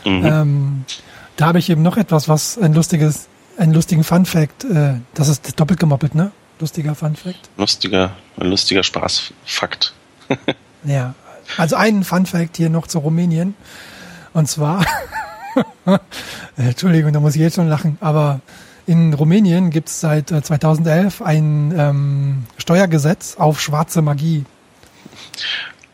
Mhm. 0.06 0.26
Ähm, 0.26 0.86
da 1.36 1.48
habe 1.48 1.60
ich 1.60 1.70
eben 1.70 1.82
noch 1.82 1.98
etwas, 1.98 2.28
was 2.28 2.58
ein 2.58 2.74
lustiges 2.74 3.28
einen 3.60 3.74
lustigen 3.74 4.04
Fun 4.04 4.26
Fact. 4.26 4.64
Äh, 4.64 4.96
das 5.14 5.28
ist 5.28 5.60
doppelt 5.60 5.80
gemoppelt, 5.80 6.16
ne? 6.16 6.32
Lustiger 6.60 6.96
Fun 6.96 7.16
Fact. 7.16 7.50
Lustiger, 7.58 8.12
ein 8.38 8.50
lustiger 8.50 8.84
Spaßfakt. 8.84 9.94
ja. 10.84 11.14
Also 11.58 11.76
einen 11.76 12.04
Fun 12.04 12.26
Fact 12.26 12.58
hier 12.58 12.70
noch 12.70 12.88
zu 12.88 13.00
Rumänien. 13.00 13.56
Und 14.34 14.48
zwar, 14.48 14.86
Entschuldigung, 16.58 17.14
da 17.14 17.20
muss 17.20 17.36
ich 17.36 17.42
jetzt 17.42 17.56
schon 17.56 17.68
lachen, 17.68 17.98
aber 18.02 18.42
in 18.86 19.14
Rumänien 19.14 19.70
gibt 19.70 19.90
es 19.90 20.00
seit 20.00 20.30
2011 20.30 21.20
äh, 21.20 21.24
ein 21.24 21.74
ähm, 21.78 22.44
Steuergesetz 22.58 23.36
auf 23.38 23.60
schwarze 23.62 24.02
Magie. 24.02 24.46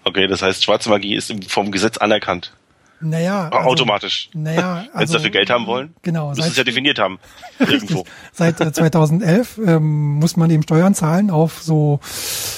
Okay, 0.04 0.28
das 0.28 0.41
heißt, 0.41 0.63
schwarze 0.63 0.89
Magie 0.89 1.15
ist 1.15 1.34
vom 1.47 1.71
Gesetz 1.71 1.97
anerkannt. 1.97 2.54
Naja. 3.01 3.49
Also, 3.49 3.69
Automatisch. 3.69 4.29
Naja. 4.34 4.86
Also, 4.93 4.93
Wenn 4.93 5.08
sie 5.08 5.13
dafür 5.13 5.29
Geld 5.31 5.49
haben 5.49 5.67
wollen. 5.67 5.93
Genau. 6.01 6.29
Müssen 6.29 6.41
es 6.43 6.58
ja 6.58 6.63
definiert 6.63 6.99
haben. 6.99 7.19
Irgendwo. 7.60 8.05
seit 8.31 8.58
2011 8.58 9.58
äh, 9.58 9.71
ähm, 9.71 10.15
muss 10.15 10.38
man 10.38 10.49
eben 10.49 10.63
Steuern 10.63 10.95
zahlen 10.95 11.29
auf 11.29 11.62
so, 11.62 11.99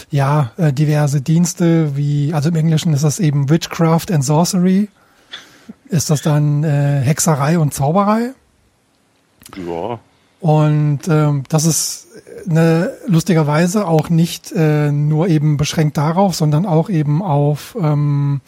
ja, 0.10 0.52
äh, 0.58 0.72
diverse 0.72 1.22
Dienste 1.22 1.98
wie, 1.98 2.34
also 2.34 2.50
im 2.50 2.56
Englischen 2.56 2.94
ist 2.94 3.04
das 3.04 3.20
eben 3.20 3.50
Witchcraft 3.50 4.12
and 4.12 4.24
Sorcery. 4.24 4.90
Ist 5.90 6.10
das 6.10 6.22
dann 6.22 6.64
äh, 6.64 7.02
Hexerei 7.02 7.60
und 7.60 7.74
Zauberei? 7.74 8.34
Ja. 9.56 10.00
Und 10.40 11.08
ähm, 11.08 11.44
das 11.50 11.66
ist 11.66 12.08
eine, 12.48 12.94
lustigerweise 13.08 13.88
auch 13.88 14.10
nicht 14.10 14.52
äh, 14.52 14.92
nur 14.92 15.28
eben 15.28 15.58
beschränkt 15.58 15.98
darauf, 15.98 16.36
sondern 16.36 16.66
auch 16.66 16.90
eben 16.90 17.22
auf 17.24 17.76
ähm, 17.82 18.42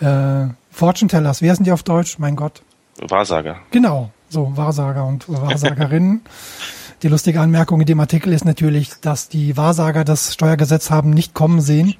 äh, 0.00 0.48
Fortune 0.70 1.08
Tellers, 1.08 1.42
wer 1.42 1.54
sind 1.54 1.64
die 1.66 1.72
auf 1.72 1.82
Deutsch? 1.82 2.18
Mein 2.18 2.36
Gott. 2.36 2.62
Wahrsager. 3.00 3.58
Genau, 3.70 4.10
so 4.28 4.56
Wahrsager 4.56 5.06
und 5.06 5.28
Wahrsagerinnen. 5.28 6.22
die 7.02 7.08
lustige 7.08 7.40
Anmerkung 7.40 7.80
in 7.80 7.86
dem 7.86 8.00
Artikel 8.00 8.32
ist 8.32 8.44
natürlich, 8.44 8.90
dass 9.00 9.28
die 9.28 9.56
Wahrsager 9.56 10.04
das 10.04 10.34
Steuergesetz 10.34 10.90
haben 10.90 11.10
nicht 11.10 11.34
kommen 11.34 11.60
sehen. 11.60 11.94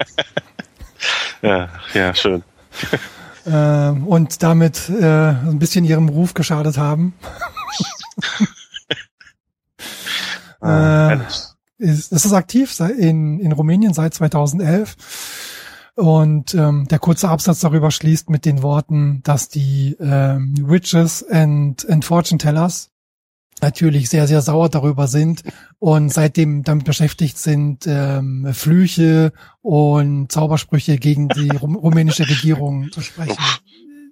ja, 1.42 1.68
ja, 1.94 2.14
schön. 2.14 2.42
äh, 3.46 3.90
und 3.90 4.42
damit 4.42 4.88
äh, 4.88 5.04
ein 5.04 5.58
bisschen 5.58 5.84
ihrem 5.84 6.08
Ruf 6.08 6.34
geschadet 6.34 6.78
haben. 6.78 7.14
ah, 10.60 11.12
äh, 11.12 11.18
ist, 11.78 12.12
ist 12.12 12.24
es 12.24 12.32
aktiv 12.32 12.78
in, 12.80 13.38
in 13.38 13.52
Rumänien 13.52 13.94
seit 13.94 14.14
2011 14.14 14.96
und 15.98 16.54
ähm, 16.54 16.86
der 16.88 17.00
kurze 17.00 17.28
Absatz 17.28 17.58
darüber 17.58 17.90
schließt 17.90 18.30
mit 18.30 18.44
den 18.44 18.62
Worten, 18.62 19.20
dass 19.24 19.48
die 19.48 19.96
ähm, 19.98 20.54
Witches 20.56 21.28
and, 21.28 21.90
and 21.90 22.04
Fortune 22.04 22.38
Tellers 22.38 22.92
natürlich 23.60 24.08
sehr, 24.08 24.28
sehr 24.28 24.40
sauer 24.40 24.68
darüber 24.68 25.08
sind 25.08 25.42
und 25.80 26.10
seitdem 26.10 26.62
damit 26.62 26.84
beschäftigt 26.84 27.36
sind, 27.36 27.88
ähm, 27.88 28.46
Flüche 28.54 29.32
und 29.60 30.30
Zaubersprüche 30.30 30.98
gegen 30.98 31.30
die 31.30 31.50
rumänische 31.50 32.28
Regierung 32.28 32.92
zu 32.92 33.00
sprechen. 33.00 33.36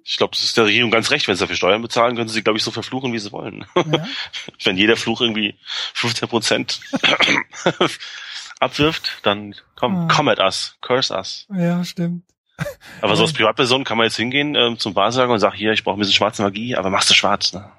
Ich 0.03 0.17
glaube, 0.17 0.35
das 0.35 0.43
ist 0.43 0.57
der 0.57 0.65
Regierung 0.65 0.91
ganz 0.91 1.09
recht. 1.11 1.25
Wenn 1.29 1.35
sie 1.35 1.41
dafür 1.41 1.55
Steuern 1.55 1.81
bezahlen, 1.81 2.17
können 2.17 2.27
sie, 2.27 2.41
glaube 2.41 2.57
ich, 2.57 2.63
so 2.63 2.71
verfluchen, 2.71 3.13
wie 3.13 3.19
sie 3.19 3.31
wollen. 3.31 3.63
Ja. 3.75 4.05
Wenn 4.65 4.75
jeder 4.75 4.97
Fluch 4.97 5.21
irgendwie 5.21 5.55
15 5.93 6.27
Prozent 6.27 6.81
abwirft, 8.59 9.19
dann 9.23 9.55
komm, 9.75 9.95
ah. 9.95 10.07
come 10.07 10.31
at 10.31 10.39
us, 10.39 10.77
curse 10.81 11.13
us. 11.13 11.47
Ja, 11.53 11.83
stimmt. 11.83 12.23
Aber 13.01 13.15
so 13.15 13.23
als 13.23 13.33
Privatperson 13.33 13.83
kann 13.83 13.97
man 13.97 14.05
jetzt 14.05 14.15
hingehen 14.17 14.55
ähm, 14.55 14.79
zum 14.79 14.95
Wahrsager 14.95 15.31
und 15.31 15.39
sagen, 15.39 15.55
hier, 15.55 15.73
ich 15.73 15.83
brauche 15.83 15.97
ein 15.97 15.99
bisschen 15.99 16.15
schwarze 16.15 16.41
Magie, 16.41 16.75
aber 16.75 16.89
machst 16.89 17.09
du 17.09 17.13
schwarz, 17.13 17.53
ne? 17.53 17.69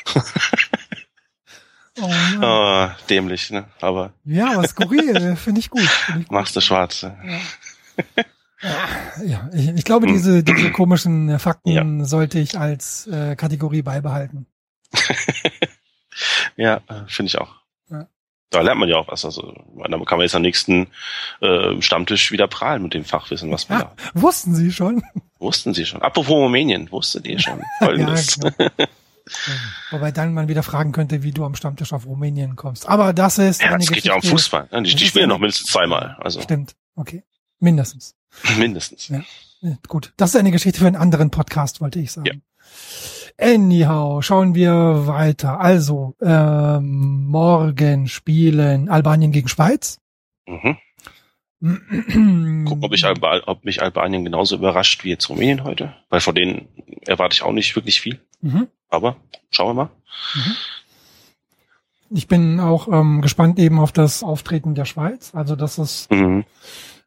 oh, 2.00 2.10
oh, 2.42 2.88
dämlich, 3.10 3.50
ne? 3.50 3.66
Aber. 3.82 4.14
Ja, 4.24 4.52
aber 4.52 4.66
skurril, 4.66 5.36
finde 5.36 5.60
ich 5.60 5.68
gut. 5.68 5.82
Find 5.82 6.22
ich 6.22 6.28
gut. 6.28 6.32
Machst 6.32 6.56
du 6.56 6.62
schwarz. 6.62 7.02
Ne? 7.02 7.40
Ja. 8.62 9.24
ja, 9.24 9.50
ich, 9.52 9.68
ich 9.68 9.84
glaube, 9.84 10.06
hm. 10.06 10.14
diese, 10.14 10.42
diese 10.42 10.72
komischen 10.72 11.28
äh, 11.28 11.38
Fakten 11.38 12.00
ja. 12.00 12.04
sollte 12.06 12.38
ich 12.38 12.58
als 12.58 13.06
äh, 13.08 13.36
Kategorie 13.36 13.82
beibehalten. 13.82 14.46
ja, 16.56 16.76
äh, 16.88 17.02
finde 17.08 17.28
ich 17.28 17.38
auch 17.38 17.61
da 18.52 18.60
lernt 18.60 18.78
man 18.78 18.88
ja 18.88 18.96
auch 18.96 19.08
was. 19.08 19.24
Also 19.24 19.54
da 19.76 19.88
kann 19.88 20.18
man 20.18 20.20
jetzt 20.20 20.34
am 20.34 20.42
nächsten 20.42 20.88
äh, 21.40 21.80
Stammtisch 21.80 22.30
wieder 22.30 22.46
prahlen 22.46 22.82
mit 22.82 22.94
dem 22.94 23.04
Fachwissen, 23.04 23.50
was 23.50 23.68
man 23.68 23.80
ja, 23.80 23.92
da. 23.96 24.20
Wussten 24.20 24.54
Sie 24.54 24.70
schon? 24.70 25.02
Wussten 25.38 25.74
Sie 25.74 25.86
schon. 25.86 26.02
Apropos 26.02 26.34
Rumänien, 26.34 26.90
wusstet 26.92 27.26
ihr 27.26 27.38
schon. 27.38 27.62
Folgendes. 27.78 28.38
ja, 28.42 28.50
genau. 28.58 28.88
Wobei 29.90 30.12
dann 30.12 30.34
man 30.34 30.48
wieder 30.48 30.62
fragen 30.62 30.92
könnte, 30.92 31.22
wie 31.22 31.32
du 31.32 31.44
am 31.44 31.54
Stammtisch 31.54 31.92
auf 31.92 32.06
Rumänien 32.06 32.56
kommst. 32.56 32.88
Aber 32.88 33.12
das 33.12 33.38
ist. 33.38 33.62
Ja, 33.62 33.76
das 33.76 33.90
geht 33.90 34.04
ja 34.04 34.14
um 34.14 34.22
Fußball. 34.22 34.68
Ne? 34.70 34.82
Die, 34.82 34.94
die 34.94 35.06
spielen 35.06 35.28
noch 35.28 35.38
mindestens 35.38 35.70
zweimal. 35.70 36.16
Also. 36.20 36.40
Stimmt. 36.40 36.74
Okay. 36.94 37.22
Mindestens. 37.58 38.14
Mindestens. 38.58 39.08
Ja. 39.08 39.22
Gut. 39.88 40.12
Das 40.16 40.30
ist 40.30 40.36
eine 40.36 40.50
Geschichte 40.50 40.80
für 40.80 40.86
einen 40.86 40.96
anderen 40.96 41.30
Podcast, 41.30 41.80
wollte 41.80 42.00
ich 42.00 42.12
sagen. 42.12 42.26
Ja. 42.26 42.34
Anyhow, 43.38 44.22
schauen 44.22 44.54
wir 44.54 45.06
weiter. 45.06 45.60
Also, 45.60 46.14
ähm, 46.20 47.26
morgen 47.26 48.08
spielen 48.08 48.88
Albanien 48.88 49.32
gegen 49.32 49.48
Schweiz. 49.48 49.98
Mhm. 50.46 50.76
Gucken, 52.66 52.84
ob, 52.84 52.92
ich 52.92 53.04
Alba 53.04 53.40
ob 53.46 53.64
mich 53.64 53.80
Albanien 53.80 54.24
genauso 54.24 54.56
überrascht 54.56 55.04
wie 55.04 55.10
jetzt 55.10 55.28
Rumänien 55.30 55.62
heute. 55.64 55.94
Weil 56.08 56.20
von 56.20 56.34
denen 56.34 56.68
erwarte 57.06 57.34
ich 57.34 57.42
auch 57.42 57.52
nicht 57.52 57.76
wirklich 57.76 58.00
viel. 58.00 58.20
Mhm. 58.40 58.66
Aber 58.88 59.16
schauen 59.50 59.68
wir 59.68 59.84
mal. 59.84 59.90
Mhm. 60.34 60.56
Ich 62.14 62.26
bin 62.26 62.60
auch 62.60 62.88
ähm, 62.88 63.22
gespannt 63.22 63.58
eben 63.58 63.78
auf 63.78 63.92
das 63.92 64.22
Auftreten 64.22 64.74
der 64.74 64.84
Schweiz. 64.84 65.34
Also 65.34 65.56
das 65.56 65.78
ist 65.78 66.10
Mhm. 66.10 66.44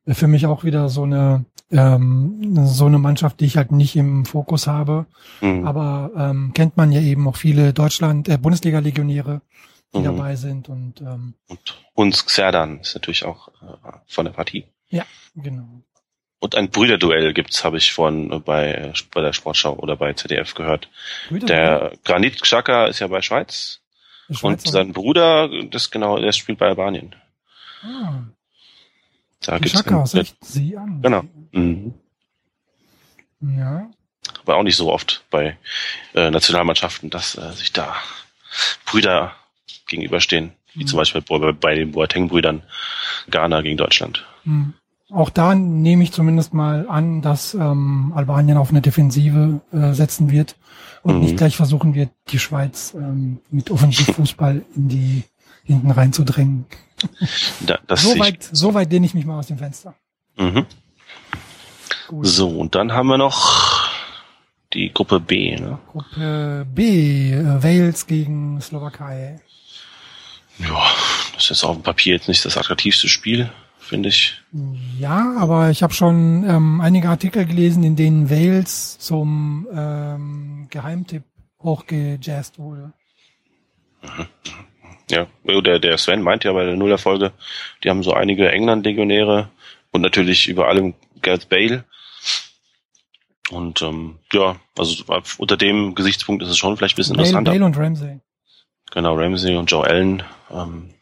Für 0.07 0.27
mich 0.27 0.45
auch 0.45 0.63
wieder 0.63 0.89
so 0.89 1.03
eine 1.03 1.45
ähm, 1.71 2.65
so 2.67 2.85
eine 2.85 2.99
Mannschaft, 2.99 3.39
die 3.39 3.45
ich 3.45 3.57
halt 3.57 3.71
nicht 3.71 3.95
im 3.95 4.25
Fokus 4.25 4.67
habe. 4.67 5.07
Mhm. 5.41 5.65
Aber 5.65 6.11
ähm, 6.15 6.51
kennt 6.53 6.77
man 6.77 6.91
ja 6.91 7.01
eben 7.01 7.27
auch 7.27 7.35
viele 7.37 7.73
Deutschland, 7.73 8.29
äh, 8.29 8.37
Bundesliga-Legionäre, 8.37 9.41
die 9.93 9.99
Mhm. 9.99 10.03
dabei 10.03 10.35
sind 10.35 10.69
und 10.69 11.01
ähm, 11.01 11.33
Und 11.47 11.75
Huns 11.97 12.25
Xerdan 12.25 12.79
ist 12.81 12.93
natürlich 12.95 13.25
auch 13.25 13.47
äh, 13.47 13.91
von 14.07 14.25
der 14.25 14.33
Partie. 14.33 14.65
genau. 15.35 15.81
Und 16.39 16.53
ein 16.55 16.69
Brüderduell 16.69 17.33
gibt's, 17.33 17.63
habe 17.63 17.77
ich 17.77 17.91
vorhin 17.93 18.31
äh, 18.31 18.39
bei, 18.39 18.93
bei 19.13 19.21
der 19.21 19.33
Sportschau 19.33 19.73
oder 19.73 19.95
bei 19.95 20.13
ZDF 20.13 20.53
gehört. 20.53 20.89
Der 21.31 21.93
Granit 22.03 22.39
Xhaka 22.41 22.85
ist 22.85 22.99
ja 22.99 23.07
bei 23.07 23.21
Schweiz 23.23 23.81
und 24.41 24.61
sein 24.61 24.93
Bruder, 24.93 25.49
das 25.71 25.89
genau, 25.89 26.19
der 26.19 26.31
spielt 26.33 26.59
bei 26.59 26.67
Albanien. 26.67 27.15
ah, 27.81 28.19
Da 29.45 29.57
gibt's 29.57 29.71
Schaka, 29.71 30.01
ein, 30.01 30.05
sagt 30.05 30.35
sie 30.41 30.77
an. 30.77 31.01
Genau. 31.01 31.23
mhm. 31.51 31.93
Ja, 33.41 33.89
aber 34.41 34.55
auch 34.57 34.63
nicht 34.63 34.75
so 34.75 34.91
oft 34.91 35.23
bei 35.29 35.57
äh, 36.15 36.31
Nationalmannschaften, 36.31 37.09
dass 37.09 37.35
äh, 37.37 37.51
sich 37.53 37.73
da 37.73 37.95
Brüder 38.85 39.33
gegenüberstehen, 39.87 40.51
wie 40.73 40.83
Mhm. 40.83 40.87
zum 40.87 40.97
Beispiel 40.97 41.21
bei, 41.21 41.51
bei 41.51 41.75
den 41.75 41.91
Boateng-Brüdern 41.91 42.63
Ghana 43.29 43.61
gegen 43.61 43.77
Deutschland. 43.77 44.25
Hm. 44.43 44.73
Auch 45.11 45.29
da 45.29 45.53
nehme 45.53 46.03
ich 46.03 46.11
zumindest 46.11 46.53
mal 46.55 46.87
an, 46.89 47.21
dass 47.21 47.53
ähm, 47.53 48.11
Albanien 48.15 48.57
auf 48.57 48.71
eine 48.71 48.81
Defensive 48.81 49.61
äh, 49.71 49.93
setzen 49.93 50.31
wird 50.31 50.55
und 51.03 51.15
Mhm. 51.15 51.21
nicht 51.21 51.37
gleich 51.37 51.55
versuchen 51.55 51.93
wird, 51.93 52.09
die 52.29 52.39
Schweiz 52.39 52.95
ähm, 52.95 53.39
mit 53.51 53.69
Offensivfußball 53.69 54.65
in 54.75 54.87
die 54.89 55.23
hinten 55.65 55.91
reinzudrängen. 55.91 56.65
Da, 57.65 57.79
das 57.87 58.03
So 58.03 58.17
weit, 58.19 58.47
so 58.51 58.73
weit 58.73 58.91
lehne 58.91 59.05
ich 59.05 59.13
mich 59.13 59.25
mal 59.25 59.37
aus 59.37 59.47
dem 59.47 59.57
Fenster. 59.57 59.95
Mhm. 60.37 60.65
Gut. 62.07 62.25
So, 62.25 62.49
und 62.49 62.75
dann 62.75 62.93
haben 62.93 63.07
wir 63.07 63.17
noch 63.17 63.89
die 64.73 64.91
Gruppe 64.93 65.19
B. 65.19 65.55
Ne? 65.57 65.79
Gruppe 65.91 66.65
B, 66.73 67.31
äh, 67.31 67.63
Wales 67.63 68.05
gegen 68.07 68.61
Slowakei. 68.61 69.39
Ja, 70.59 70.85
das 71.33 71.51
ist 71.51 71.63
auf 71.63 71.75
dem 71.75 71.83
Papier 71.83 72.15
jetzt 72.15 72.27
nicht 72.27 72.45
das 72.45 72.57
attraktivste 72.57 73.07
Spiel, 73.07 73.49
finde 73.79 74.09
ich. 74.09 74.41
Ja, 74.99 75.35
aber 75.37 75.69
ich 75.69 75.83
habe 75.83 75.93
schon 75.93 76.45
ähm, 76.47 76.79
einige 76.79 77.09
Artikel 77.09 77.45
gelesen, 77.45 77.83
in 77.83 77.95
denen 77.95 78.29
Wales 78.29 78.97
zum 78.99 79.67
ähm, 79.73 80.67
Geheimtipp 80.69 81.23
hochgejazzt 81.61 82.59
wurde. 82.59 82.93
Ja, 85.09 85.27
der, 85.43 85.79
der 85.79 85.97
Sven 85.97 86.21
meint 86.21 86.43
ja 86.43 86.53
bei 86.53 86.65
der 86.65 86.75
Nullerfolge, 86.75 87.31
die 87.83 87.89
haben 87.89 88.03
so 88.03 88.13
einige 88.13 88.51
England-Legionäre 88.51 89.49
und 89.91 90.01
natürlich 90.01 90.47
über 90.47 90.67
allem 90.67 90.95
Gareth 91.21 91.49
Bale. 91.49 91.85
Und 93.51 93.81
ähm, 93.83 94.17
ja, 94.33 94.55
also 94.77 95.03
unter 95.37 95.57
dem 95.57 95.93
Gesichtspunkt 95.93 96.41
ist 96.41 96.49
es 96.49 96.57
schon 96.57 96.75
vielleicht 96.77 96.95
ein 96.95 96.97
bisschen 96.97 97.15
Bale, 97.15 97.27
interessanter. 97.27 97.51
Bale 97.51 97.65
und 97.65 97.77
Ramsey. 97.77 98.19
Genau, 98.91 99.15
Ramsey 99.15 99.55
und 99.55 99.69
Joe 99.69 99.85
Allen. 99.85 100.23
Ähm, 100.51 100.95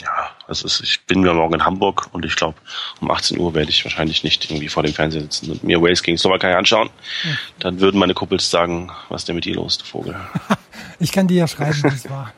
ja, 0.00 0.30
das 0.48 0.62
ist, 0.62 0.80
ich 0.80 1.04
bin 1.06 1.24
ja 1.24 1.34
morgen 1.34 1.54
in 1.54 1.64
Hamburg 1.64 2.08
und 2.12 2.24
ich 2.24 2.34
glaube, 2.34 2.58
um 3.00 3.10
18 3.10 3.38
Uhr 3.38 3.54
werde 3.54 3.70
ich 3.70 3.84
wahrscheinlich 3.84 4.24
nicht 4.24 4.50
irgendwie 4.50 4.68
vor 4.68 4.82
dem 4.82 4.94
Fernseher 4.94 5.22
sitzen 5.22 5.50
und 5.50 5.64
mir 5.64 5.80
Wales 5.82 6.02
gegen 6.02 6.18
Slowakei 6.18 6.56
anschauen. 6.56 6.90
Hm. 7.22 7.38
Dann 7.58 7.80
würden 7.80 7.98
meine 7.98 8.14
Kumpels 8.14 8.50
sagen, 8.50 8.90
was 9.10 9.22
ist 9.22 9.28
denn 9.28 9.36
mit 9.36 9.44
dir 9.44 9.54
los, 9.54 9.78
du 9.78 9.84
Vogel? 9.84 10.16
Ich 10.98 11.10
kann 11.10 11.26
dir 11.26 11.38
ja 11.38 11.48
schreiben, 11.48 11.82
wie 11.82 11.88
es 11.88 12.08
war. 12.08 12.32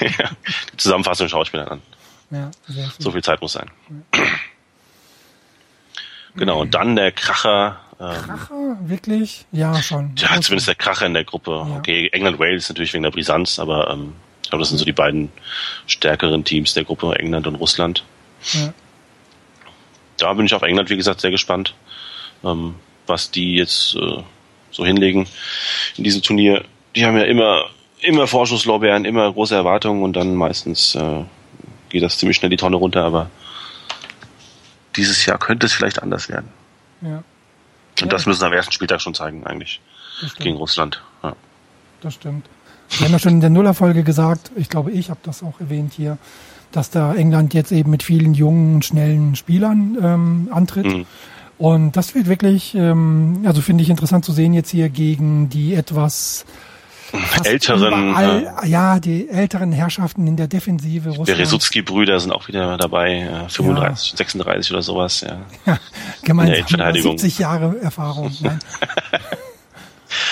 Ja, 0.00 0.30
die 0.72 0.76
Zusammenfassung 0.76 1.28
schaue 1.28 1.44
ich 1.44 1.52
mir 1.52 1.60
dann 1.60 1.68
an. 1.68 1.82
Ja, 2.30 2.50
sehr. 2.68 2.90
So 2.98 3.12
viel 3.12 3.22
Zeit 3.22 3.40
muss 3.40 3.52
sein. 3.52 3.70
Genau, 6.34 6.60
und 6.60 6.74
dann 6.74 6.96
der 6.96 7.12
Kracher. 7.12 7.80
Ähm, 7.98 8.12
Kracher, 8.12 8.76
wirklich? 8.82 9.46
Ja, 9.52 9.80
schon. 9.82 10.12
ja, 10.18 10.40
zumindest 10.40 10.68
der 10.68 10.74
Kracher 10.74 11.06
in 11.06 11.14
der 11.14 11.24
Gruppe. 11.24 11.64
Ja. 11.68 11.76
Okay, 11.78 12.08
England-Wales 12.12 12.68
natürlich 12.68 12.92
wegen 12.92 13.04
der 13.04 13.10
Brisanz, 13.10 13.58
aber 13.58 13.90
ähm, 13.90 14.12
ich 14.42 14.50
glaube, 14.50 14.62
das 14.62 14.68
sind 14.68 14.78
so 14.78 14.84
die 14.84 14.92
beiden 14.92 15.30
stärkeren 15.86 16.44
Teams 16.44 16.74
der 16.74 16.84
Gruppe, 16.84 17.18
England 17.18 17.46
und 17.46 17.56
Russland. 17.56 18.04
Ja. 18.52 18.72
Da 20.18 20.32
bin 20.34 20.46
ich 20.46 20.54
auf 20.54 20.62
England, 20.62 20.90
wie 20.90 20.96
gesagt, 20.96 21.20
sehr 21.20 21.30
gespannt, 21.30 21.74
ähm, 22.44 22.74
was 23.06 23.30
die 23.30 23.56
jetzt 23.56 23.96
äh, 23.96 24.22
so 24.70 24.84
hinlegen 24.84 25.26
in 25.96 26.04
diesem 26.04 26.22
Turnier. 26.22 26.64
Die 26.94 27.04
haben 27.04 27.16
ja 27.16 27.24
immer, 27.24 27.66
immer 28.00 28.26
Vorschusslorbeeren, 28.26 29.04
immer 29.04 29.32
große 29.32 29.54
Erwartungen 29.54 30.02
und 30.02 30.14
dann 30.14 30.34
meistens 30.34 30.94
äh, 30.94 31.24
geht 31.88 32.02
das 32.02 32.18
ziemlich 32.18 32.36
schnell 32.36 32.50
die 32.50 32.56
Tonne 32.56 32.76
runter, 32.76 33.04
aber 33.04 33.30
dieses 34.96 35.24
Jahr 35.26 35.38
könnte 35.38 35.66
es 35.66 35.72
vielleicht 35.72 36.02
anders 36.02 36.28
werden. 36.28 36.48
ja, 37.02 37.16
Und 37.18 37.24
Ja. 38.00 38.06
das 38.06 38.26
müssen 38.26 38.40
sie 38.40 38.46
am 38.46 38.52
ersten 38.52 38.72
Spieltag 38.72 39.00
schon 39.00 39.14
zeigen, 39.14 39.46
eigentlich, 39.46 39.80
gegen. 40.38 40.56
Russland. 40.56 41.02
Ja. 41.22 41.34
Das 42.00 42.14
stimmt. 42.14 42.46
Wir 42.90 43.06
haben 43.06 43.12
ja 43.12 43.18
schon 43.18 43.32
in 43.32 43.40
der 43.40 43.50
Nullerfolge 43.50 44.04
gesagt, 44.04 44.52
ich 44.56 44.68
glaube, 44.68 44.92
ich 44.92 45.10
habe 45.10 45.20
das 45.24 45.42
auch 45.42 45.60
erwähnt 45.60 45.92
hier, 45.94 46.18
dass 46.72 46.90
da 46.90 47.14
England 47.14 47.52
jetzt 47.54 47.72
eben 47.72 47.90
mit 47.90 48.02
vielen 48.02 48.34
jungen, 48.34 48.82
schnellen 48.82 49.34
Spielern 49.34 49.98
ähm, 50.00 50.48
antritt. 50.52 50.86
Mhm. 50.86 51.06
Und 51.58 51.96
das 51.96 52.14
wird 52.14 52.26
wirklich, 52.26 52.74
ähm, 52.74 53.42
also 53.46 53.60
finde 53.60 53.82
ich 53.82 53.90
interessant 53.90 54.24
zu 54.24 54.32
sehen 54.32 54.52
jetzt 54.54 54.70
hier 54.70 54.88
gegen 54.88 55.48
die 55.48 55.74
etwas 55.74 56.44
Älteren, 57.44 58.10
überall, 58.10 58.54
ja, 58.64 58.98
die 58.98 59.28
älteren 59.28 59.72
Herrschaften 59.72 60.26
in 60.26 60.36
der 60.36 60.48
Defensive 60.48 61.10
Der 61.10 61.18
Russlands. 61.18 61.40
Resutski-Brüder 61.40 62.20
sind 62.20 62.32
auch 62.32 62.48
wieder 62.48 62.76
dabei, 62.76 63.20
äh, 63.20 63.48
35, 63.48 64.16
36 64.16 64.72
oder 64.72 64.82
sowas, 64.82 65.20
ja. 65.20 65.40
Ja, 65.66 65.78
gemeinsam 66.22 66.38
in 66.38 66.46
der 66.46 66.58
Innenverteidigung. 66.58 67.18
70 67.18 67.38
Jahre 67.38 67.80
Erfahrung. 67.80 68.32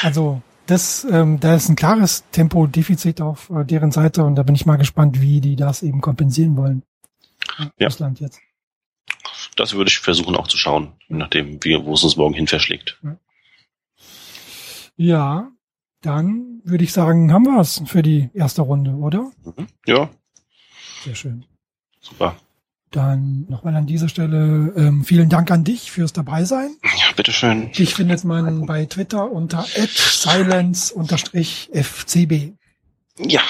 Also 0.03 0.41
das, 0.67 1.07
ähm, 1.11 1.41
da 1.41 1.55
ist 1.55 1.69
ein 1.69 1.77
klares 1.77 2.25
Tempodefizit 2.33 3.21
auf 3.21 3.51
äh, 3.51 3.65
deren 3.65 3.91
Seite 3.91 4.25
und 4.25 4.37
da 4.37 4.43
bin 4.43 4.55
ich 4.55 4.67
mal 4.67 4.77
gespannt, 4.77 5.21
wie 5.21 5.41
die 5.41 5.57
das 5.57 5.83
eben 5.83 6.01
kompensieren 6.01 6.57
wollen. 6.57 6.83
Ja. 7.79 7.87
Russland 7.87 8.21
jetzt. 8.21 8.41
Das 9.57 9.75
würde 9.75 9.89
ich 9.89 9.99
versuchen 9.99 10.37
auch 10.37 10.49
zu 10.49 10.57
schauen, 10.57 10.93
je 11.09 11.17
nachdem, 11.17 11.63
wie, 11.63 11.79
wo 11.85 11.95
es 11.95 12.03
uns 12.03 12.17
morgen 12.17 12.35
hin 12.35 12.47
verschlägt. 12.47 12.99
Ja, 14.97 15.49
dann 16.05 16.61
würde 16.65 16.85
ich 16.85 16.93
sagen, 16.93 17.33
haben 17.33 17.45
wir 17.45 17.61
es 17.61 17.83
für 17.87 18.03
die 18.03 18.31
erste 18.35 18.63
Runde, 18.63 18.93
oder? 18.93 19.31
Mhm. 19.45 19.67
Ja, 19.87 20.11
Sehr 21.05 21.15
schön. 21.15 21.45
super. 22.01 22.37
Dann 22.91 23.47
nochmal 23.49 23.75
an 23.75 23.87
dieser 23.87 24.09
Stelle 24.09 24.73
ähm, 24.77 25.05
vielen 25.05 25.29
Dank 25.29 25.51
an 25.51 25.65
dich 25.65 25.91
fürs 25.91 26.13
Dabeisein. 26.13 26.77
Ja, 26.85 27.13
bitteschön. 27.17 27.73
Dich 27.73 27.95
findet 27.95 28.23
man 28.25 28.67
bei 28.67 28.85
Twitter 28.87 29.31
unter 29.33 29.65
silence-fcb. 31.35 32.53
Ja, 33.19 33.43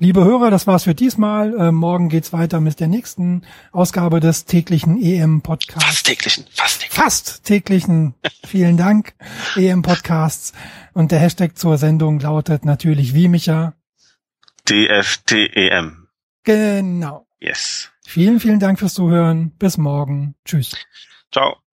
Liebe 0.00 0.24
Hörer, 0.24 0.50
das 0.50 0.68
war's 0.68 0.84
für 0.84 0.94
diesmal. 0.94 1.58
Äh, 1.58 1.72
morgen 1.72 2.08
geht's 2.08 2.32
weiter 2.32 2.60
mit 2.60 2.78
der 2.78 2.86
nächsten 2.86 3.42
Ausgabe 3.72 4.20
des 4.20 4.44
täglichen 4.44 5.02
EM-Podcasts. 5.02 5.84
fast 5.84 6.06
täglichen, 6.06 6.44
fast 6.52 6.80
täglichen. 6.80 7.02
Fast 7.02 7.44
täglichen. 7.44 8.14
Vielen 8.46 8.76
Dank, 8.76 9.14
EM-Podcasts. 9.56 10.52
Und 10.92 11.10
der 11.10 11.18
Hashtag 11.18 11.58
zur 11.58 11.78
Sendung 11.78 12.20
lautet 12.20 12.64
natürlich 12.64 13.12
wie 13.14 13.26
Micha. 13.26 13.74
DFTEM. 14.68 16.06
Genau. 16.44 17.26
Yes. 17.40 17.90
Vielen, 18.06 18.38
vielen 18.38 18.60
Dank 18.60 18.78
fürs 18.78 18.94
Zuhören. 18.94 19.50
Bis 19.58 19.78
morgen. 19.78 20.36
Tschüss. 20.44 20.76
Ciao. 21.32 21.58